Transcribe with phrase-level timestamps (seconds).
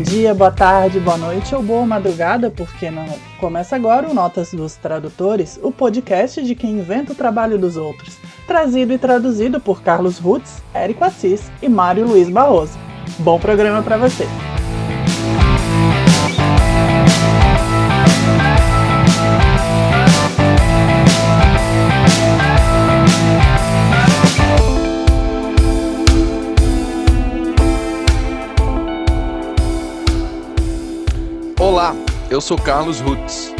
[0.00, 3.04] Bom dia, boa tarde, boa noite ou boa madrugada, porque não?
[3.38, 8.16] Começa agora o Notas dos Tradutores, o podcast de quem inventa o trabalho dos outros.
[8.46, 12.78] Trazido e traduzido por Carlos Rutz, Érico Assis e Mário Luiz Barroso.
[13.18, 14.26] Bom programa para você!
[32.30, 33.52] Eu sou Carlos Rutz.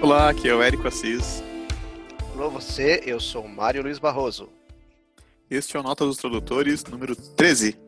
[0.00, 1.42] Olá, aqui é o Érico Assis.
[2.34, 4.48] Alô, você, eu sou Mário Luiz Barroso.
[5.50, 7.78] Este é o Nota dos Tradutores número 13.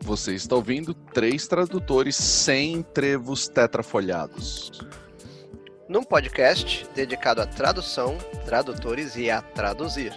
[0.00, 4.72] Você está ouvindo três tradutores sem trevos tetrafolhados.
[5.86, 8.16] Num podcast dedicado à tradução,
[8.46, 10.14] tradutores e a traduzir.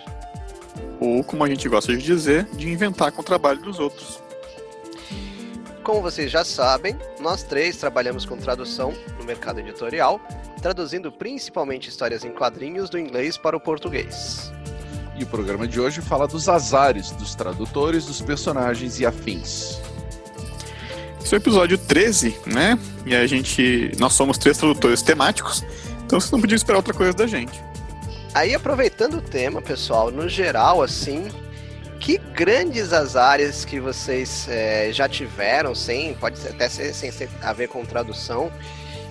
[1.01, 4.25] Ou, como a gente gosta de dizer, de inventar com o trabalho dos outros.
[5.87, 10.19] Como vocês já sabem, nós três trabalhamos com tradução no mercado editorial,
[10.61, 14.51] traduzindo principalmente histórias em quadrinhos do inglês para o português.
[15.15, 19.79] E o programa de hoje fala dos azares dos tradutores, dos personagens e afins.
[21.23, 22.77] Esse é o episódio 13, né?
[23.05, 23.89] E a gente.
[23.97, 25.63] Nós somos três tradutores temáticos,
[26.05, 27.63] então vocês não podiam esperar outra coisa da gente.
[28.33, 31.29] Aí, aproveitando o tema, pessoal, no geral, assim,
[31.97, 37.53] que grandes azares que vocês é, já tiveram, sem, pode até ser sem, sem a
[37.53, 38.51] ver com tradução,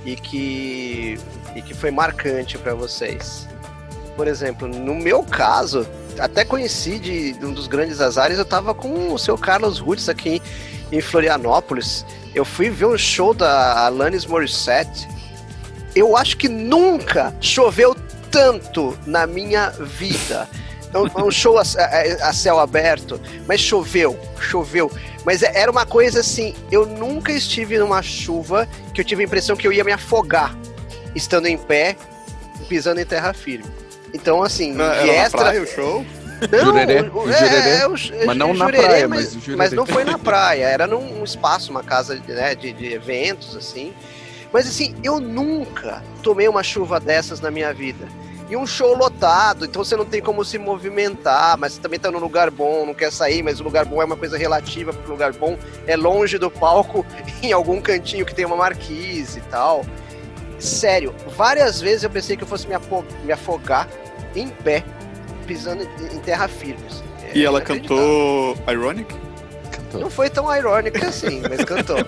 [0.05, 1.19] e que,
[1.55, 3.49] e que foi marcante para vocês?
[4.15, 5.87] Por exemplo, no meu caso,
[6.19, 10.09] até conheci de, de um dos grandes azares, eu tava com o seu Carlos Rutz
[10.09, 10.41] aqui
[10.91, 12.07] em Florianópolis.
[12.35, 15.09] Eu fui ver um show da Alanis Morissette.
[15.95, 17.97] Eu acho que nunca choveu
[18.31, 20.49] tanto na minha vida.
[20.93, 24.91] É um, é um show a, a, a, céu aberto, mas choveu, choveu.
[25.25, 29.27] Mas é, era uma coisa assim, eu nunca estive numa chuva que eu tive a
[29.27, 30.57] impressão que eu ia me afogar,
[31.15, 31.97] estando em pé,
[32.69, 33.71] pisando em terra firme.
[34.15, 35.41] Então, assim, não, de era extra...
[35.41, 36.07] praia o show?
[36.51, 40.05] Não, jurerê, o, é, é, o, mas não na praia, mas, mas, mas, não foi
[40.05, 43.95] na praia, era num espaço, uma casa né, de, de eventos, assim.
[44.53, 48.07] Mas assim, eu nunca tomei uma chuva dessas na minha vida
[48.49, 52.11] e um show lotado, então você não tem como se movimentar, mas você também tá
[52.11, 55.09] num lugar bom, não quer sair, mas o lugar bom é uma coisa relativa, porque
[55.09, 57.05] o lugar bom é longe do palco,
[57.43, 59.85] em algum cantinho que tem uma marquise e tal.
[60.61, 63.89] Sério, várias vezes eu pensei que eu fosse me afogar
[64.35, 64.85] em pé,
[65.47, 66.87] pisando em terra firme.
[66.87, 67.05] Assim.
[67.25, 69.13] É e ela cantou Ironic?
[69.71, 70.01] Cantou.
[70.01, 71.99] Não foi tão irônica assim, mas cantou.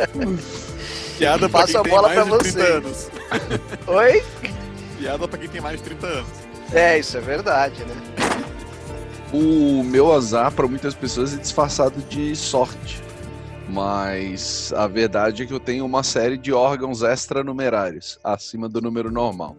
[1.20, 3.10] Piada pra Passo quem a bola tem mais de 30 anos.
[3.86, 4.22] Oi?
[4.98, 6.28] Piada pra quem tem mais de 30 anos.
[6.72, 7.94] É, isso é verdade, né?
[9.30, 13.02] O meu azar para muitas pessoas é disfarçado de sorte.
[13.68, 19.10] Mas a verdade é que eu tenho uma série de órgãos extranumerários acima do número
[19.10, 19.56] normal.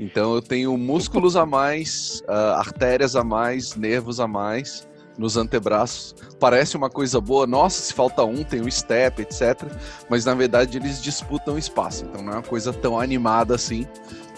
[0.00, 4.85] Então eu tenho músculos a mais, uh, artérias a mais, nervos a mais
[5.18, 6.14] nos antebraços.
[6.38, 9.62] Parece uma coisa boa, nossa, se falta um, tem um step, etc.
[10.08, 13.86] Mas na verdade eles disputam espaço, então não é uma coisa tão animada assim,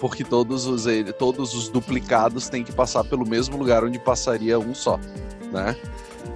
[0.00, 0.84] porque todos os,
[1.19, 4.99] todos os duplicados têm que passar pelo mesmo lugar onde passaria um só,
[5.53, 5.77] né?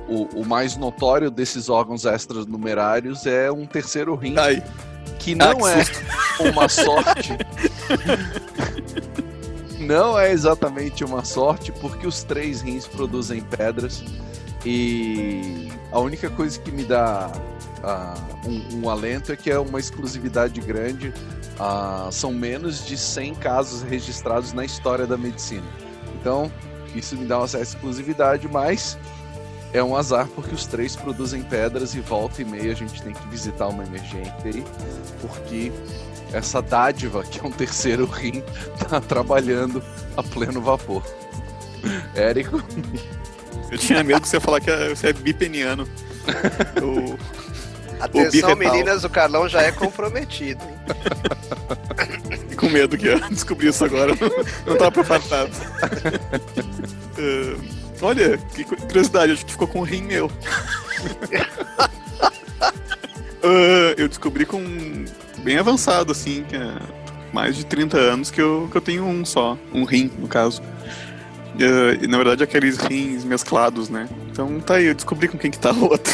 [0.09, 4.63] O, o mais notório desses órgãos extranumerários é um terceiro rim, Ai.
[5.19, 7.37] que não ah, que é uma sorte.
[9.79, 14.03] não é exatamente uma sorte, porque os três rins produzem pedras
[14.65, 17.31] e a única coisa que me dá
[17.83, 21.13] uh, um, um, alento é que é uma exclusividade grande.
[21.59, 25.67] Uh, são menos de 100 casos registrados na história da medicina.
[26.21, 26.51] Então,
[26.95, 28.99] isso me dá uma certa exclusividade, mas
[29.73, 33.13] é um azar porque os três produzem pedras e volta e meia a gente tem
[33.13, 34.65] que visitar uma emergente aí,
[35.21, 35.73] porque
[36.33, 38.43] essa dádiva, que é um terceiro rim,
[38.89, 39.83] tá trabalhando
[40.17, 41.03] a pleno vapor.
[42.15, 42.63] Érico?
[43.73, 45.89] Eu tinha medo que você ia falar que você é bipeniano.
[46.83, 47.19] o...
[47.99, 50.63] Atenção, o meninas, o Carlão já é comprometido.
[52.55, 54.13] com medo que eu descobri isso agora.
[54.67, 55.51] Não tava preparado.
[57.19, 57.59] uh,
[58.03, 60.27] olha, que curiosidade, acho que ficou com um rim meu.
[60.27, 60.31] uh,
[63.97, 64.63] eu descobri com
[65.39, 66.75] bem avançado, assim, que é
[67.33, 70.61] mais de 30 anos que eu, que eu tenho um só, um rim, no caso.
[71.55, 74.09] Uh, na verdade aqueles rins mesclados, né?
[74.31, 76.13] Então tá aí, eu descobri com quem que tá o outro.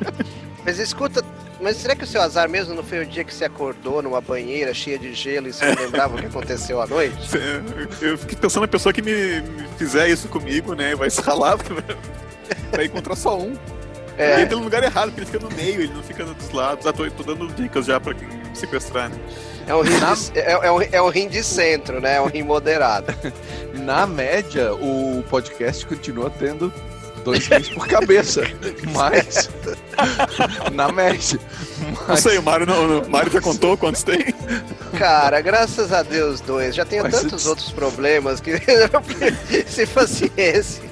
[0.64, 1.24] Mas escuta,
[1.60, 4.20] mas será que o seu azar mesmo não foi o dia que você acordou numa
[4.20, 7.16] banheira cheia de gelo e você não lembrava o que aconteceu à noite?
[8.02, 10.96] Eu fiquei pensando na pessoa que me, me fizer isso comigo, né?
[10.96, 11.56] Vai se ralar,
[12.72, 13.54] vai encontrar só um.
[14.18, 14.34] É.
[14.34, 16.86] Ele entra no lugar errado, porque ele fica no meio, ele não fica dos lados.
[16.86, 19.16] Ah, tô, tô dando dicas já pra quem sequestrar, né?
[19.66, 22.16] É um, rim de, é, é, um, é um rim de centro, né?
[22.16, 23.12] É um rim moderado.
[23.74, 26.72] Na média, o podcast continua tendo
[27.24, 28.42] dois rins por cabeça.
[28.94, 29.50] Mas.
[30.72, 31.40] na média.
[31.98, 32.08] Mas...
[32.08, 34.32] Não sei, o Mário, não, o Mário já contou quantos tem?
[34.96, 36.74] Cara, graças a Deus, dois.
[36.74, 38.52] Já tenho mas tantos outros problemas que
[39.66, 40.85] se fosse esse.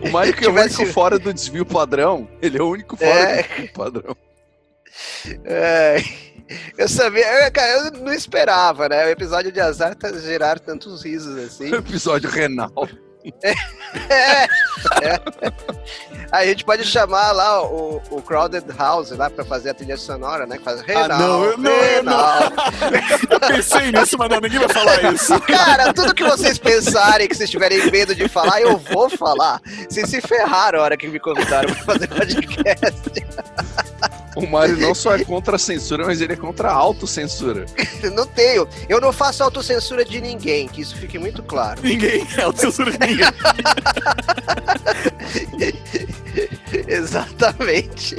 [0.00, 2.28] O Mário que é o único fora do desvio padrão.
[2.40, 3.42] Ele é o único fora é...
[3.42, 4.16] do desvio padrão.
[5.44, 5.96] É.
[6.76, 9.06] Eu sabia, cara, eu não esperava, né?
[9.06, 11.70] O episódio de azar tá gerar tantos risos assim.
[11.72, 12.88] O episódio renal.
[13.42, 13.52] É,
[14.10, 14.44] é,
[15.02, 15.20] é.
[16.32, 20.46] A gente pode chamar lá o, o Crowded House lá pra fazer a trilha sonora,
[20.46, 20.56] né?
[20.56, 22.52] Que faz Renal, ah, não, eu, não, Renal.
[23.30, 25.38] Eu, pensei nisso, mas não, ninguém vai falar isso.
[25.40, 29.60] Cara, tudo que vocês pensarem, que vocês tiverem medo de falar, eu vou falar.
[29.88, 33.12] Vocês se ferraram a hora que me convidaram pra fazer podcast.
[34.34, 37.66] O Mário não só é contra a censura, mas ele é contra a autocensura.
[38.14, 38.66] não tenho.
[38.88, 41.80] Eu não faço autocensura de ninguém, que isso fique muito claro.
[41.82, 43.26] Ninguém é autocensura de ninguém.
[46.88, 48.16] Exatamente.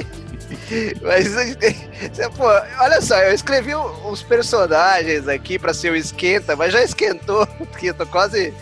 [1.02, 1.28] Mas,
[2.36, 2.44] pô,
[2.80, 7.90] olha só, eu escrevi os personagens aqui para ser o esquenta, mas já esquentou, porque
[7.90, 8.52] eu tô quase.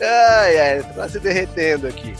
[0.00, 2.14] Ai, ai, tô quase derretendo aqui.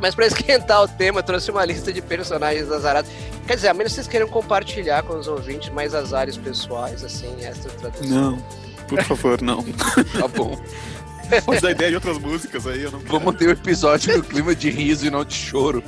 [0.00, 3.10] Mas para esquentar o tema, eu trouxe uma lista de personagens azarados.
[3.46, 7.68] Quer dizer, a menos vocês queiram compartilhar com os ouvintes mais azares pessoais, assim, essa
[7.70, 8.32] tradução.
[8.32, 8.38] Não,
[8.88, 9.62] por favor, não.
[10.18, 10.60] tá bom.
[11.44, 14.22] Pode dar ideia de outras músicas aí, eu não Vamos ter o um episódio no
[14.22, 15.82] clima de riso e não de choro.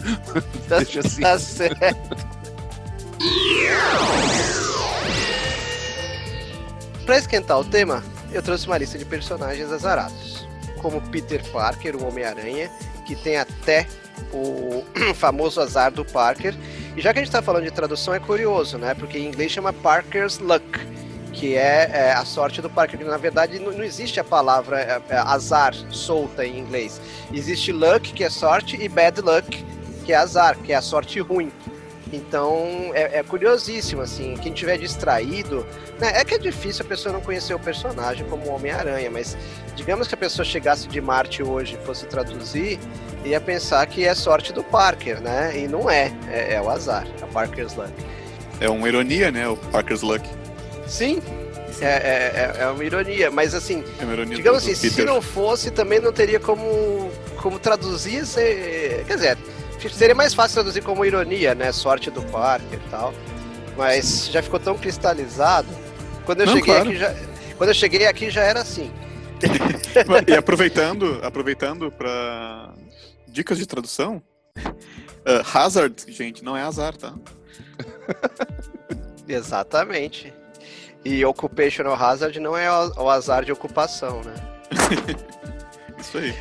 [0.69, 1.23] Tá, Deixa assim.
[1.29, 2.38] Tá certo.
[7.08, 10.46] pra esquentar o tema, eu trouxe uma lista de personagens azarados.
[10.82, 12.70] Como Peter Parker, o Homem-Aranha,
[13.06, 13.87] que tem até
[14.31, 14.84] o
[15.17, 16.55] famoso azar do Parker.
[16.94, 18.94] E já que a gente está falando de tradução, é curioso, né?
[18.94, 20.67] Porque em inglês chama Parker's Luck,
[21.33, 23.05] que é, é a sorte do Parker.
[23.05, 27.01] Na verdade, não, não existe a palavra é, é, azar solta em inglês.
[27.33, 29.65] Existe luck, que é sorte, e bad luck,
[30.05, 31.53] que é azar, que é a sorte ruim.
[32.13, 34.35] Então é, é, curiosíssimo, assim.
[34.37, 35.67] Quem tiver distraído.
[36.01, 39.37] Né, é que é difícil a pessoa não conhecer o personagem como Homem-Aranha, mas
[39.75, 42.79] digamos que a pessoa chegasse de Marte hoje e fosse traduzir,
[43.25, 45.59] ia pensar que é sorte do Parker, né?
[45.59, 46.13] E não é.
[46.29, 47.93] É, é o azar, a Parker's Luck.
[48.61, 49.49] É uma ironia, né?
[49.49, 50.38] O Parker's Luck.
[50.88, 51.20] Sim,
[51.81, 55.70] é, é, é, é, uma ironia, mas assim, é ironia digamos assim, se não fosse,
[55.70, 59.38] também não teria como, como traduzir, se, quer dizer,
[59.93, 61.70] seria mais fácil traduzir como ironia, né?
[61.70, 63.14] Sorte do Parker e tal.
[63.76, 64.32] Mas Sim.
[64.32, 65.69] já ficou tão cristalizado.
[66.25, 66.88] Quando eu Não, cheguei claro.
[66.88, 67.14] aqui já.
[67.56, 68.91] Quando eu cheguei aqui já era assim.
[70.26, 72.75] e aproveitando, aproveitando para
[73.29, 74.20] dicas de tradução,
[74.56, 77.14] uh, hazard, gente, não é azar, tá?
[79.29, 80.32] Exatamente.
[81.05, 84.35] E occupational hazard não é o azar de ocupação, né?
[85.99, 86.35] Isso aí.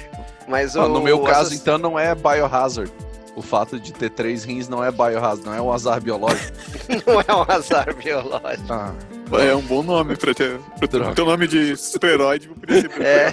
[0.47, 2.91] Mas o, no meu caso, então, não é biohazard
[3.37, 6.57] o fato de ter três rins não é biohazard, não é um azar biológico.
[7.05, 8.73] não é um azar biológico.
[8.73, 8.95] Ah,
[9.33, 10.59] é um bom nome pra ter.
[10.79, 13.31] Pro teu nome de super-herói ser é.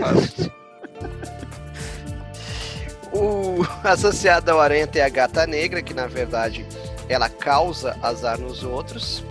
[3.16, 6.66] o associado ao aranha tem a gata negra, que na verdade
[7.08, 9.24] ela causa azar nos outros.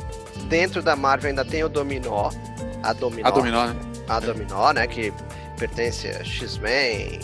[0.54, 2.30] Dentro da Marvel ainda tem o Dominó.
[2.84, 3.28] A Dominó.
[3.28, 3.76] A Dominó, né?
[4.08, 4.86] A Dominó, né?
[4.86, 5.12] Que
[5.58, 7.20] pertence a X-Men,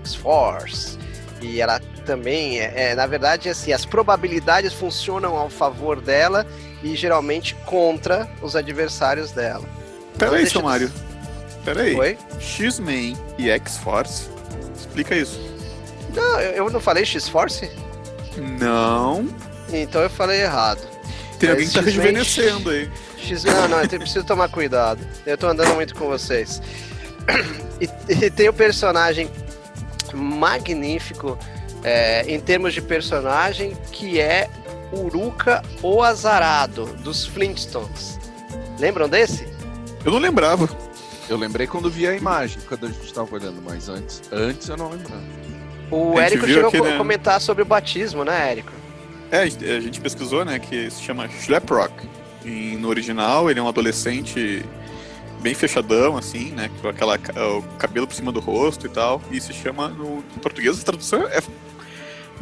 [0.00, 0.98] X-Force.
[1.40, 6.44] E ela também, é, é, na verdade, assim, as probabilidades funcionam ao favor dela
[6.82, 9.64] e geralmente contra os adversários dela.
[10.18, 10.90] Peraí, seu Mário.
[11.64, 11.94] Peraí.
[11.94, 12.18] Oi?
[12.40, 14.28] X-Men e X-Force?
[14.76, 15.40] Explica isso.
[16.12, 17.70] Não, eu não falei X-Force?
[18.58, 19.28] Não.
[19.72, 20.91] Então eu falei errado.
[21.42, 22.88] Tem alguém que tá rejuvenescendo aí.
[23.18, 23.42] X...
[23.42, 25.04] Não, não, eu preciso tomar cuidado.
[25.26, 26.62] Eu tô andando muito com vocês.
[27.80, 29.28] E, e tem o personagem
[30.14, 31.36] magnífico
[31.82, 34.48] é, em termos de personagem, que é
[34.92, 38.20] Uruka o Azarado, dos Flintstones.
[38.78, 39.48] Lembram desse?
[40.04, 40.68] Eu não lembrava.
[41.28, 44.76] Eu lembrei quando vi a imagem, quando a gente estava olhando, mas antes, antes eu
[44.76, 45.22] não lembrava.
[45.90, 46.96] O Érico chegou a né?
[46.96, 48.81] comentar sobre o batismo, né, Érico?
[49.32, 52.06] É, a gente pesquisou, né, que se chama Schleprock.
[52.44, 54.62] E no original ele é um adolescente
[55.40, 59.22] bem fechadão, assim, né, com aquela, o cabelo por cima do rosto e tal.
[59.30, 61.40] E se chama, no, português, a tradução é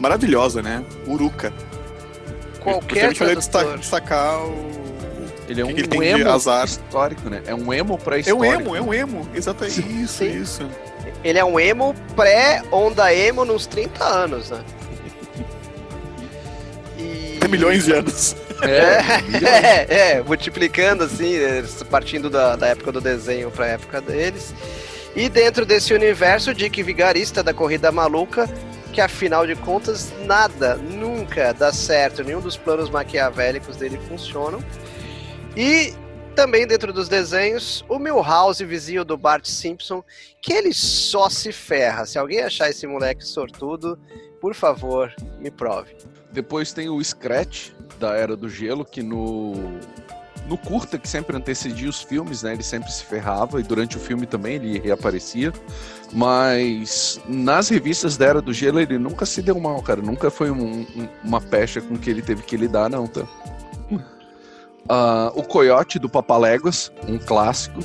[0.00, 0.84] maravilhosa, né?
[1.06, 1.52] Uruca.
[2.58, 3.36] Qualquer tradutor...
[3.36, 4.80] destacar, destacar o...
[5.48, 6.64] Ele é um, que ele emo azar.
[6.64, 7.42] histórico, né?
[7.46, 8.44] É um emo pré-histórico.
[8.44, 9.28] É um emo, é um emo.
[9.34, 9.80] Exatamente.
[9.80, 10.42] Isso, Sim.
[10.42, 10.70] isso.
[11.22, 14.64] Ele é um emo pré-onda emo nos 30 anos, né?
[17.50, 18.36] Milhões de anos.
[18.62, 24.00] É, é, é, multiplicando assim, é, partindo da, da época do desenho para a época
[24.00, 24.54] deles.
[25.16, 28.48] E dentro desse universo, Dick Vigarista da Corrida Maluca,
[28.92, 34.62] que afinal de contas nada, nunca dá certo, nenhum dos planos maquiavélicos dele funcionam.
[35.56, 35.92] E
[36.34, 40.02] também dentro dos desenhos, o Milhouse, vizinho do Bart Simpson,
[40.40, 42.06] que ele só se ferra.
[42.06, 43.98] Se alguém achar esse moleque sortudo,
[44.40, 45.96] por favor, me prove.
[46.32, 49.54] Depois tem o Scratch, da Era do Gelo, que no,
[50.48, 52.54] no curta que sempre antecedia os filmes, né?
[52.54, 55.52] Ele sempre se ferrava e durante o filme também ele reaparecia.
[56.12, 60.00] Mas nas revistas da Era do Gelo ele nunca se deu mal, cara.
[60.02, 63.22] Nunca foi um, um, uma pecha com que ele teve que lidar, não, tá?
[63.90, 67.80] Uh, o Coyote do Papaléguas, um clássico,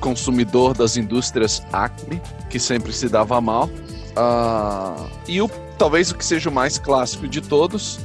[0.00, 3.68] consumidor das indústrias Acme, que sempre se dava mal.
[4.16, 7.98] Uh, e o, talvez o que seja o mais clássico de todos,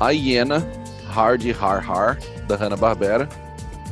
[0.00, 0.66] a hiena
[1.14, 3.28] Hardy Har Har, da Hanna-Barbera,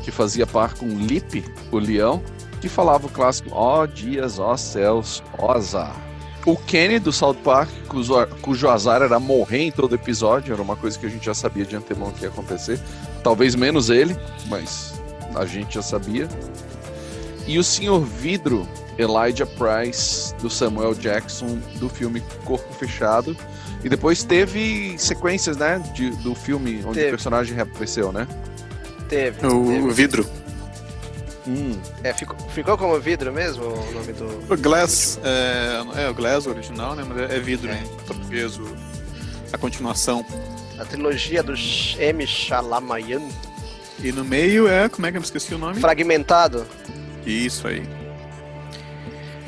[0.02, 2.22] que fazia par com Lip, o leão,
[2.60, 5.94] que falava o clássico Ó oh, dias, ó oh, céus, ó oh, azar.
[6.44, 10.76] O Kenny do South Park, cujo, cujo azar era morrer em todo episódio, era uma
[10.76, 12.78] coisa que a gente já sabia de antemão que ia acontecer.
[13.24, 14.94] Talvez menos ele, mas
[15.34, 16.28] a gente já sabia.
[17.48, 18.66] E o Senhor Vidro,
[18.98, 23.36] Elijah Price, do Samuel Jackson, do filme Corpo Fechado.
[23.84, 27.08] E depois teve sequências, né, de, do filme onde teve.
[27.08, 28.26] o personagem reapareceu, né?
[29.08, 29.46] Teve.
[29.46, 29.92] O teve.
[29.92, 30.26] Vidro.
[31.46, 31.78] Hum.
[32.02, 34.52] É, ficou, ficou como vidro mesmo o nome do.
[34.52, 37.04] O Glass, é, é o Glass original, né?
[37.06, 37.78] Mas é, é vidro é.
[37.78, 38.66] em português, o,
[39.52, 40.26] a continuação.
[40.78, 41.54] A trilogia do
[41.98, 42.26] M.
[42.26, 43.22] Shalamayan.
[44.02, 45.80] E no meio é, como é que eu me esqueci o nome?
[45.80, 46.66] Fragmentado.
[47.24, 47.82] Isso aí.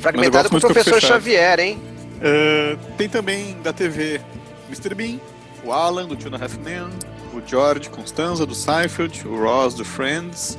[0.01, 1.79] Fragmentado com o professor Xavier, hein?
[2.19, 4.21] Uh, tem também da TV
[4.69, 4.95] Mr.
[4.95, 5.19] Bean,
[5.65, 6.89] o Alan do Tuna Half Men,
[7.33, 10.59] o George Constanza do Seinfeld, o Ross do Friends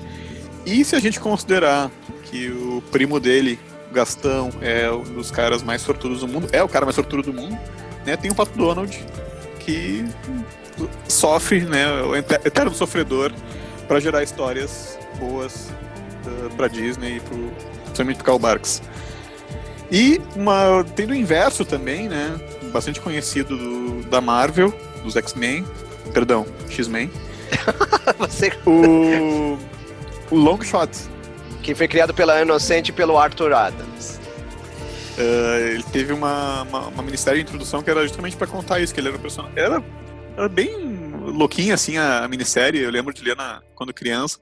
[0.66, 1.90] e se a gente considerar
[2.26, 6.62] que o primo dele, o Gastão, é um dos caras mais sortudos do mundo, é
[6.62, 7.58] o cara mais sortudo do mundo,
[8.06, 8.16] né?
[8.16, 9.04] Tem o Pato Donald,
[9.60, 10.06] que
[11.08, 11.92] sofre, né?
[12.04, 13.32] O eterno sofredor
[13.88, 15.72] para gerar histórias boas
[16.26, 17.52] uh, para Disney e pro,
[17.86, 18.82] principalmente pro Karl Barks.
[19.92, 22.40] E uma, tem do inverso também, né?
[22.72, 25.66] Bastante conhecido do, da Marvel, dos X-Men,
[26.14, 27.10] perdão, X-Men.
[28.20, 28.52] Você...
[28.66, 29.58] O
[30.32, 30.90] o Long Shot.
[31.62, 34.20] Que foi criado pela Inocente e pelo Arthur Adams.
[35.18, 38.94] Uh, ele teve uma, uma, uma minissérie de introdução que era justamente para contar isso,
[38.94, 39.58] que ele era um personagem.
[39.58, 39.84] Era,
[40.38, 40.72] era bem
[41.22, 42.82] louquinha, assim, a, a minissérie.
[42.82, 44.40] Eu lembro de ler na, quando criança.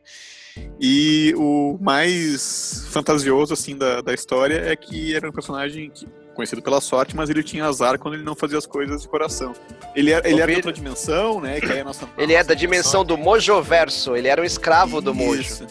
[0.80, 6.62] E o mais fantasioso, assim, da, da história é que era um personagem que, conhecido
[6.62, 9.54] pela sorte, mas ele tinha azar quando ele não fazia as coisas de coração.
[9.96, 11.60] Ele, era, ele era de outra dimensão, né?
[11.60, 15.16] Que é a nossa, ele é da dimensão do Mojoverso, ele era um escravo do
[15.16, 15.66] Mojo.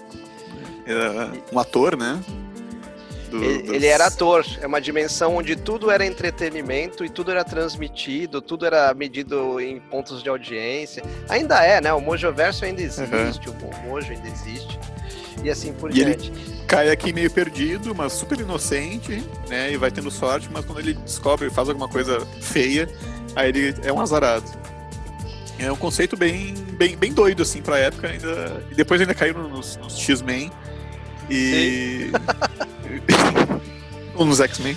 [0.84, 2.20] Era um ator, né?
[3.38, 3.74] Do, ele, dos...
[3.74, 8.66] ele, era ator, é uma dimensão onde tudo era entretenimento e tudo era transmitido, tudo
[8.66, 11.02] era medido em pontos de audiência.
[11.28, 11.92] Ainda é, né?
[11.92, 13.56] O Mojoverso ainda existe, uhum.
[13.70, 14.78] o Mojo ainda existe.
[15.42, 16.30] E assim por e diante.
[16.30, 19.72] Ele cai aqui meio perdido, mas super inocente, né?
[19.72, 22.88] E vai tendo sorte, mas quando ele descobre e faz alguma coisa feia,
[23.34, 24.50] aí ele é um azarado.
[25.58, 28.08] É um conceito bem, bem, bem doido, assim, pra época.
[28.08, 28.62] Ainda...
[28.70, 30.50] E depois ainda caiu nos, nos X-Men.
[31.30, 32.10] E.
[34.14, 34.76] Ou nos X-Men.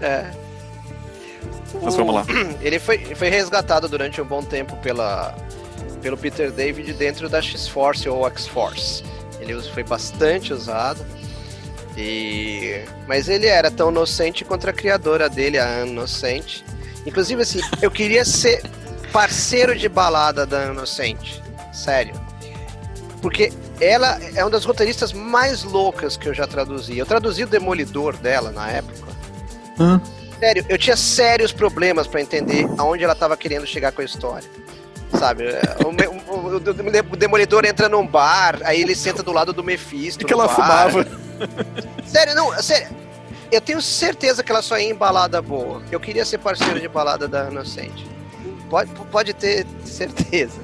[0.00, 0.30] É.
[1.82, 2.24] Mas vamos lá.
[2.60, 5.34] Ele foi, foi resgatado durante um bom tempo pela,
[6.00, 9.04] pelo Peter David dentro da X-Force ou X-Force.
[9.40, 11.04] Ele foi bastante usado.
[11.96, 12.82] E...
[13.06, 16.64] Mas ele era tão inocente quanto a criadora dele, a Inocente.
[17.04, 18.62] Inclusive, assim, eu queria ser
[19.12, 21.42] parceiro de balada da Inocente.
[21.72, 22.14] Sério.
[23.20, 26.98] Porque ela é uma das roteiristas mais loucas que eu já traduzi.
[26.98, 29.12] Eu traduzi o Demolidor dela na época.
[29.78, 30.00] Hum.
[30.38, 34.48] Sério, eu tinha sérios problemas para entender aonde ela estava querendo chegar com a história.
[35.18, 35.44] Sabe?
[35.84, 40.22] O, o, o, Demolidor entra num bar, aí ele senta do lado do Mephisto.
[40.22, 40.54] E que ela bar.
[40.54, 41.06] fumava.
[42.06, 42.88] Sério, não, sério.
[43.50, 45.82] Eu tenho certeza que ela só ia em balada boa.
[45.90, 48.06] Eu queria ser parceiro de balada da Inocente.
[48.68, 50.60] Pode, pode ter certeza.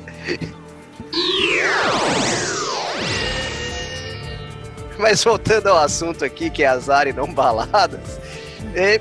[4.98, 8.20] Mas voltando ao assunto aqui, que é azar e não baladas,
[8.74, 9.00] é,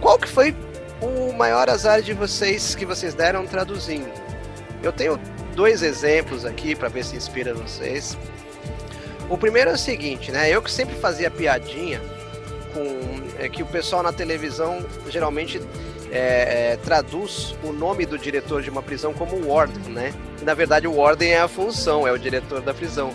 [0.00, 0.54] qual que foi
[1.00, 4.10] o maior azar de vocês que vocês deram traduzindo?
[4.82, 5.18] Eu tenho
[5.54, 8.16] dois exemplos aqui para ver se inspira vocês.
[9.28, 10.48] O primeiro é o seguinte, né?
[10.50, 12.00] Eu que sempre fazia piadinha
[12.72, 15.60] com é que o pessoal na televisão geralmente
[16.10, 20.12] é, é, traduz o nome do diretor de uma prisão como Warden, né?
[20.40, 23.12] E, na verdade, o Warden é a função, é o diretor da prisão.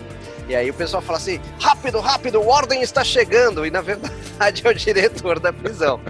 [0.48, 3.64] E aí o pessoal fala assim: rápido, rápido, o Warden está chegando!
[3.64, 6.00] E na verdade é o diretor da prisão.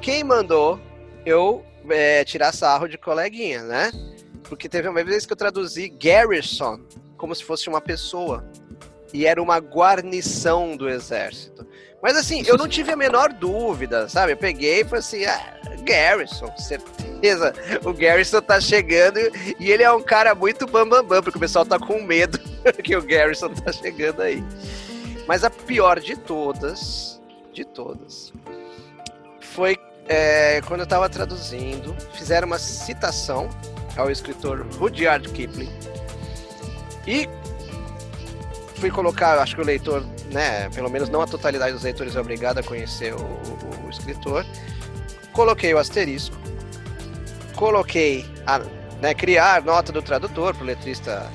[0.00, 0.80] Quem mandou
[1.24, 3.92] eu é, tirar sarro de coleguinha, né?
[4.44, 6.80] Porque teve uma vez que eu traduzi Garrison
[7.16, 8.44] como se fosse uma pessoa.
[9.12, 11.66] E era uma guarnição do exército.
[12.02, 14.32] Mas assim, eu não tive a menor dúvida, sabe?
[14.32, 17.52] Eu peguei e falei assim, ah, Garrison, certeza.
[17.84, 19.18] O Garrison tá chegando
[19.58, 22.38] e ele é um cara muito bambambam, bam, bam, porque o pessoal tá com medo
[22.84, 24.44] que o Garrison tá chegando aí.
[25.26, 27.20] Mas a pior de todas,
[27.52, 28.32] de todas,
[29.40, 29.76] foi
[30.08, 33.48] é, quando eu tava traduzindo, fizeram uma citação
[33.96, 35.70] ao escritor Rudyard Kipling
[37.06, 37.28] e
[38.78, 42.20] fui colocar, acho que o leitor, né, pelo menos não a totalidade dos leitores é
[42.20, 44.46] obrigado a conhecer o, o, o escritor.
[45.32, 46.36] Coloquei o asterisco,
[47.54, 48.60] coloquei a
[49.00, 51.30] né, criar nota do tradutor para o letrista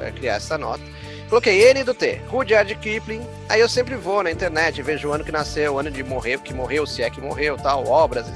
[0.00, 0.82] é, criar essa nota.
[1.28, 3.26] Coloquei N do T, Rudyard Kipling.
[3.48, 6.38] Aí eu sempre vou na internet, vejo o ano que nasceu, o ano de morrer,
[6.38, 8.26] que morreu, se é que morreu, tal, obras,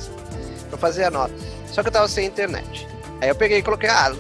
[0.71, 1.35] para fazer a nota.
[1.67, 2.88] Só que eu tava sem internet.
[3.21, 4.15] Aí eu peguei e coloquei, ah,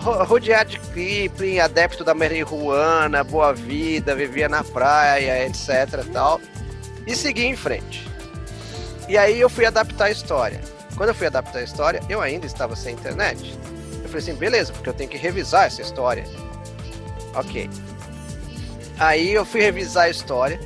[0.00, 6.40] Rudyard Kipling, adepto da marihuana, boa vida, vivia na praia, etc tal.
[7.06, 8.08] E segui em frente.
[9.08, 10.60] E aí eu fui adaptar a história.
[10.96, 13.58] Quando eu fui adaptar a história, eu ainda estava sem internet.
[14.02, 16.24] Eu falei assim, beleza, porque eu tenho que revisar essa história.
[17.34, 17.68] Ok.
[18.98, 20.58] Aí eu fui revisar a história.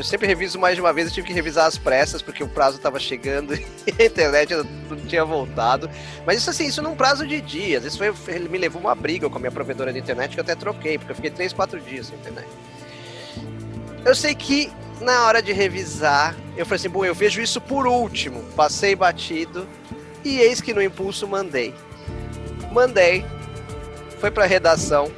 [0.00, 2.48] Eu sempre reviso mais de uma vez, eu tive que revisar as pressas, porque o
[2.48, 3.62] prazo estava chegando e
[3.98, 5.90] a internet não tinha voltado.
[6.24, 7.84] Mas isso assim, isso num prazo de dias.
[7.84, 10.54] Isso foi, me levou uma briga com a minha provedora de internet, que eu até
[10.54, 12.48] troquei, porque eu fiquei 3, 4 dias sem internet.
[14.02, 17.86] Eu sei que na hora de revisar, eu falei assim, bom, eu vejo isso por
[17.86, 18.42] último.
[18.56, 19.68] Passei batido
[20.24, 21.74] e eis que no impulso mandei.
[22.72, 23.22] Mandei,
[24.18, 25.12] foi pra redação,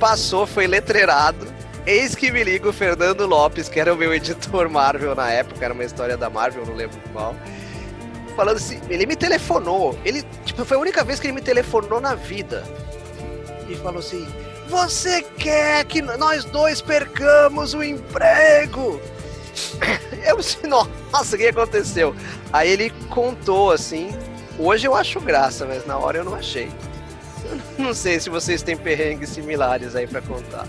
[0.00, 4.68] passou, foi letreirado Eis que me liga o Fernando Lopes, que era o meu editor
[4.68, 7.34] Marvel na época, era uma história da Marvel, não lembro qual.
[8.36, 9.98] Falando assim, ele me telefonou.
[10.04, 12.62] Ele, tipo, foi a única vez que ele me telefonou na vida.
[13.68, 14.26] E falou assim:
[14.68, 19.00] Você quer que nós dois percamos o emprego?
[20.24, 22.14] Eu disse, nossa, o que aconteceu?
[22.52, 24.10] Aí ele contou assim.
[24.58, 26.68] Hoje eu acho graça, mas na hora eu não achei.
[27.44, 30.66] Eu não sei se vocês têm perrengues similares aí para contar.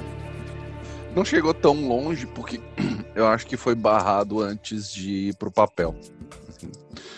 [1.20, 2.62] Não chegou tão longe porque
[3.14, 5.94] eu acho que foi barrado antes de ir pro papel.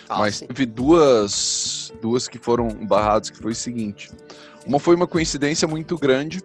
[0.08, 0.46] Ah, Mas sim.
[0.48, 4.10] teve duas, duas que foram barradas que foi o seguinte.
[4.66, 6.42] Uma foi uma coincidência muito grande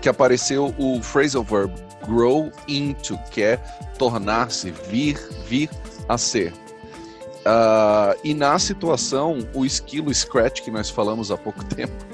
[0.00, 1.74] que apareceu o phrasal verb
[2.06, 3.56] grow into, que é
[3.98, 5.68] tornar-se, vir, vir
[6.08, 6.52] a ser.
[6.52, 12.06] Uh, e na situação, o esquilo Scratch, que nós falamos há pouco tempo,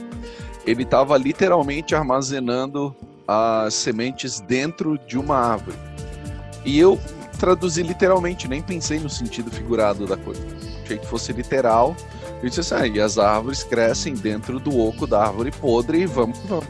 [0.66, 2.96] ele estava literalmente armazenando
[3.30, 5.76] as sementes dentro de uma árvore.
[6.64, 6.98] E eu
[7.38, 10.44] traduzi literalmente, nem pensei no sentido figurado da coisa.
[10.82, 11.94] Achei que fosse literal.
[12.42, 16.06] Eu disse assim, ah, e as árvores crescem dentro do oco da árvore podre e
[16.06, 16.68] vamos que vamos.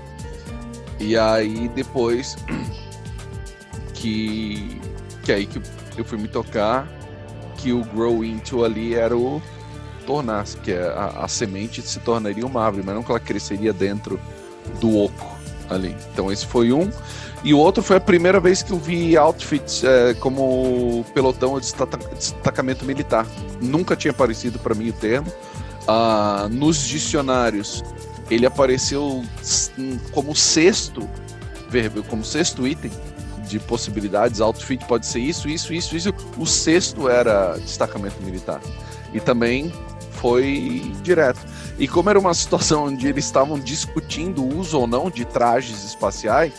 [0.98, 2.36] E aí depois
[3.94, 4.78] que
[5.24, 5.62] que aí que
[5.96, 6.86] eu fui me tocar
[7.56, 9.40] que o grow into ali era o
[10.06, 13.72] tornar-se, que é a, a semente se tornaria uma árvore, mas não que ela cresceria
[13.72, 14.20] dentro
[14.78, 15.39] do oco
[15.70, 15.96] ali.
[16.12, 16.90] Então esse foi um.
[17.42, 21.72] E o outro foi a primeira vez que eu vi outfits é, como pelotão de
[22.14, 23.26] destacamento militar.
[23.62, 25.32] Nunca tinha aparecido para mim o termo.
[25.88, 27.82] Ah, nos dicionários
[28.30, 29.24] ele apareceu
[30.12, 31.08] como sexto
[31.68, 32.90] verbo, como sexto item
[33.48, 34.40] de possibilidades.
[34.40, 36.14] Outfit pode ser isso, isso, isso, isso.
[36.38, 38.60] O sexto era destacamento militar.
[39.12, 39.72] E também
[40.12, 41.40] foi direto.
[41.80, 45.82] E como era uma situação onde eles estavam discutindo o uso ou não de trajes
[45.82, 46.52] espaciais,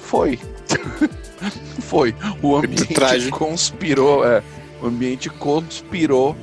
[0.00, 0.40] foi.
[1.82, 2.14] foi.
[2.42, 4.42] O ambiente conspirou, é,
[4.80, 6.34] o ambiente conspirou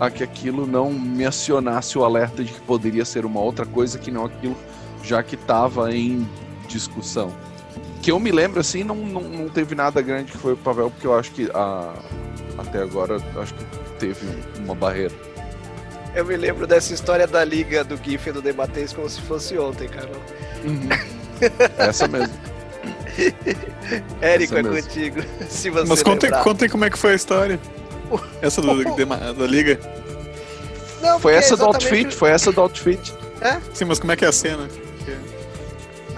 [0.00, 3.98] a que aquilo não me acionasse o alerta de que poderia ser uma outra coisa
[3.98, 4.56] que não aquilo,
[5.04, 6.26] já que estava em
[6.68, 7.30] discussão.
[8.00, 10.90] Que eu me lembro assim, não, não, não teve nada grande que foi o Pavel,
[10.90, 11.92] porque eu acho que a,
[12.56, 13.64] até agora acho que
[13.98, 14.26] teve
[14.58, 15.27] uma barreira.
[16.14, 19.88] Eu me lembro dessa história da liga do GIF do Debatês como se fosse ontem,
[19.88, 20.10] cara.
[20.64, 20.88] Uhum.
[21.78, 22.34] Essa mesmo.
[24.20, 24.82] Érico, é mesmo.
[24.82, 25.22] contigo.
[25.48, 27.58] Se você Mas contem, contem como é que foi a história.
[28.40, 29.78] Essa do, da liga.
[31.00, 33.12] Não, foi essa do outfit, foi essa do outfit.
[33.40, 33.60] É?
[33.72, 34.68] Sim, mas como é que é a cena?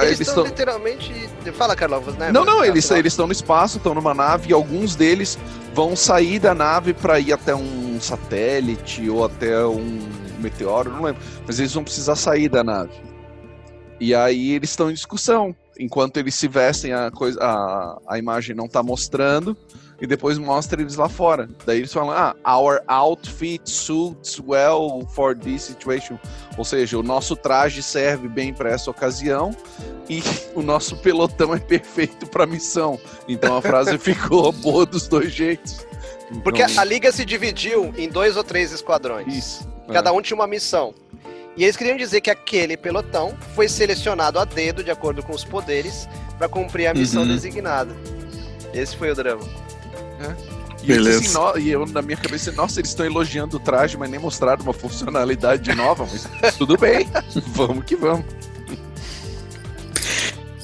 [0.02, 1.12] Eles Eles estão tão- literalmente.
[1.54, 2.30] Fala, Carlos, né?
[2.32, 5.38] Não, não, eles eles estão no espaço, estão numa nave e alguns deles
[5.74, 10.00] vão sair da nave para ir até um satélite ou até um
[10.38, 11.22] meteoro, não lembro.
[11.46, 12.92] Mas eles vão precisar sair da nave.
[13.98, 15.54] E aí eles estão em discussão.
[15.78, 19.56] Enquanto eles se vestem, a, coisa, a, a imagem não tá mostrando.
[20.00, 21.46] E depois mostra eles lá fora.
[21.66, 26.18] Daí eles falam: Ah, our outfit suits well for this situation.
[26.60, 29.50] Ou seja, o nosso traje serve bem para essa ocasião
[30.10, 30.22] e
[30.54, 33.00] o nosso pelotão é perfeito para missão.
[33.26, 35.86] Então a frase ficou boa dos dois jeitos.
[36.30, 39.34] Então, Porque a liga se dividiu em dois ou três esquadrões.
[39.34, 39.66] isso.
[39.90, 40.92] Cada um tinha uma missão.
[41.56, 45.42] E eles queriam dizer que aquele pelotão foi selecionado a dedo, de acordo com os
[45.44, 47.28] poderes, para cumprir a missão Uhum.
[47.28, 47.96] designada.
[48.74, 49.42] Esse foi o drama.
[50.82, 53.96] E, eu assim, "No-" e eu na minha cabeça, nossa, eles estão elogiando o traje,
[53.96, 57.06] mas nem mostraram uma funcionalidade nova, mas tudo bem,
[57.48, 58.24] vamos que vamos.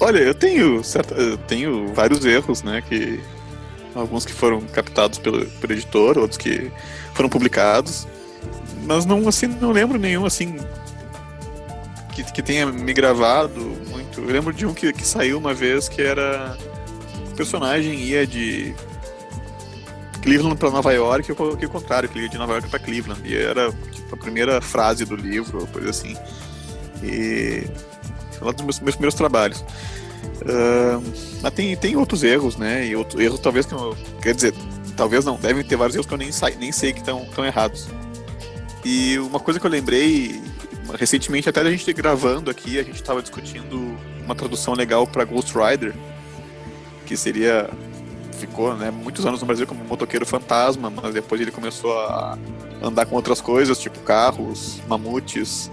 [0.00, 2.82] Olha, eu tenho, certa, eu tenho vários erros, né?
[2.86, 3.20] Que
[3.94, 6.70] alguns que foram captados pelo, pelo editor, outros que
[7.14, 8.06] foram publicados,
[8.84, 10.58] mas não assim não lembro nenhum assim
[12.12, 14.20] que, que tenha me gravado muito.
[14.20, 16.56] Eu lembro de um que, que saiu uma vez que era
[17.30, 18.74] o personagem ia de
[20.26, 23.20] Cleveland para Nova York, eu o contrário, que ele ia de Nova York para Cleveland.
[23.24, 26.16] E era tipo, a primeira frase do livro, coisa assim.
[27.00, 27.64] E
[28.36, 29.64] foi um dos meus, meus primeiros trabalhos.
[30.44, 31.00] Ah,
[31.42, 32.86] mas tem, tem outros erros, né?
[32.86, 33.96] E outros erros talvez que eu.
[34.20, 34.52] Quer dizer,
[34.96, 37.88] talvez não, devem ter vários erros que eu nem, sa- nem sei que estão errados.
[38.84, 40.42] E uma coisa que eu lembrei
[40.98, 45.52] recentemente, até a gente gravando aqui, a gente estava discutindo uma tradução legal para Ghost
[45.56, 45.94] Rider,
[47.06, 47.70] que seria.
[48.38, 52.36] Ficou né, muitos anos no Brasil como motoqueiro fantasma, mas depois ele começou a
[52.82, 55.70] andar com outras coisas, tipo carros, mamutes,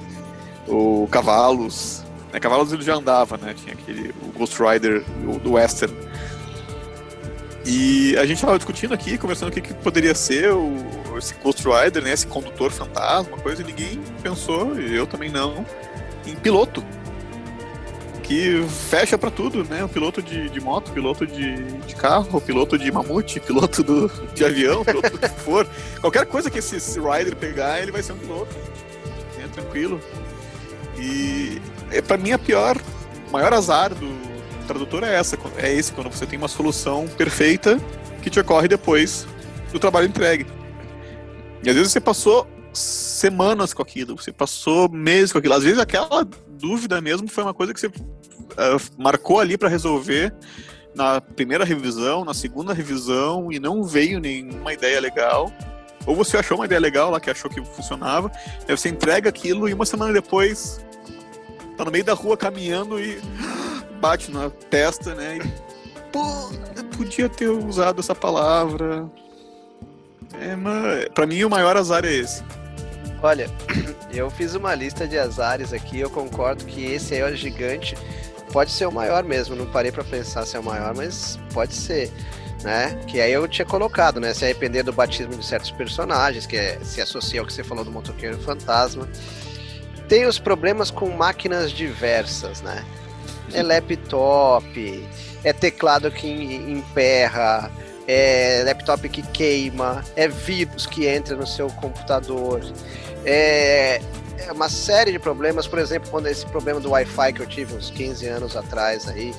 [0.68, 2.04] ou cavalos.
[2.32, 3.54] Né, cavalos ele já andava, né?
[3.54, 5.94] Tinha aquele o Ghost Rider o- do Western.
[7.66, 10.74] E a gente estava discutindo aqui, conversando o que, que poderia ser o,
[11.18, 12.12] esse Ghost Rider, né?
[12.12, 15.66] Esse condutor fantasma, coisa, e ninguém pensou, e eu também não,
[16.26, 16.84] em piloto.
[18.34, 19.84] Que fecha pra tudo, né?
[19.84, 24.44] O piloto de, de moto, piloto de, de carro, piloto de mamute, piloto do, de
[24.44, 25.68] avião, piloto do que for.
[26.02, 28.52] Qualquer coisa que esse, esse Rider pegar, ele vai ser um piloto.
[29.38, 29.48] Né?
[29.54, 30.02] Tranquilo.
[30.98, 32.76] E é, para mim a pior,
[33.32, 34.12] maior azar do
[34.66, 37.80] tradutor é essa, é esse quando você tem uma solução perfeita
[38.24, 39.28] que te ocorre depois
[39.72, 40.48] do trabalho entregue.
[41.64, 42.48] E às vezes você passou
[43.24, 45.54] semanas com aquilo, você passou meses com aquilo.
[45.54, 46.28] Às vezes aquela
[46.60, 47.90] dúvida mesmo foi uma coisa que você
[48.58, 50.34] ah, marcou ali para resolver
[50.94, 55.50] na primeira revisão, na segunda revisão e não veio nenhuma ideia legal.
[56.06, 58.30] Ou você achou uma ideia legal lá que achou que funcionava,
[58.68, 60.84] aí você entrega aquilo e uma semana depois
[61.78, 63.22] tá no meio da rua caminhando e
[64.02, 65.38] bate na testa, né?
[65.38, 66.52] E, pô,
[66.98, 69.10] podia ter usado essa palavra.
[70.42, 72.44] É, mas pra mim o maior azar é esse.
[73.24, 73.50] Olha,
[74.14, 77.96] eu fiz uma lista de azares aqui, eu concordo que esse aí é o gigante.
[78.52, 81.74] Pode ser o maior mesmo, não parei pra pensar se é o maior, mas pode
[81.74, 82.12] ser,
[82.62, 83.02] né?
[83.08, 84.34] Que aí eu tinha colocado, né?
[84.34, 87.84] Se arrepender do batismo de certos personagens, que é- se associa ao que você falou
[87.84, 89.08] do motoqueiro fantasma.
[90.08, 92.84] Tem os problemas com máquinas diversas, né?
[93.54, 95.08] É laptop,
[95.44, 97.72] é teclado que em- emperra,
[98.08, 102.62] é laptop que queima, é vírus que entra no seu computador,
[103.26, 104.02] é,
[104.38, 107.74] é uma série de problemas, por exemplo, quando esse problema do Wi-Fi que eu tive
[107.74, 109.34] uns 15 anos atrás aí,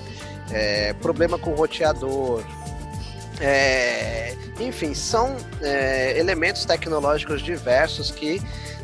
[0.50, 2.42] é, problema com roteador,
[3.40, 8.40] é, enfim, são é, elementos tecnológicos diversos que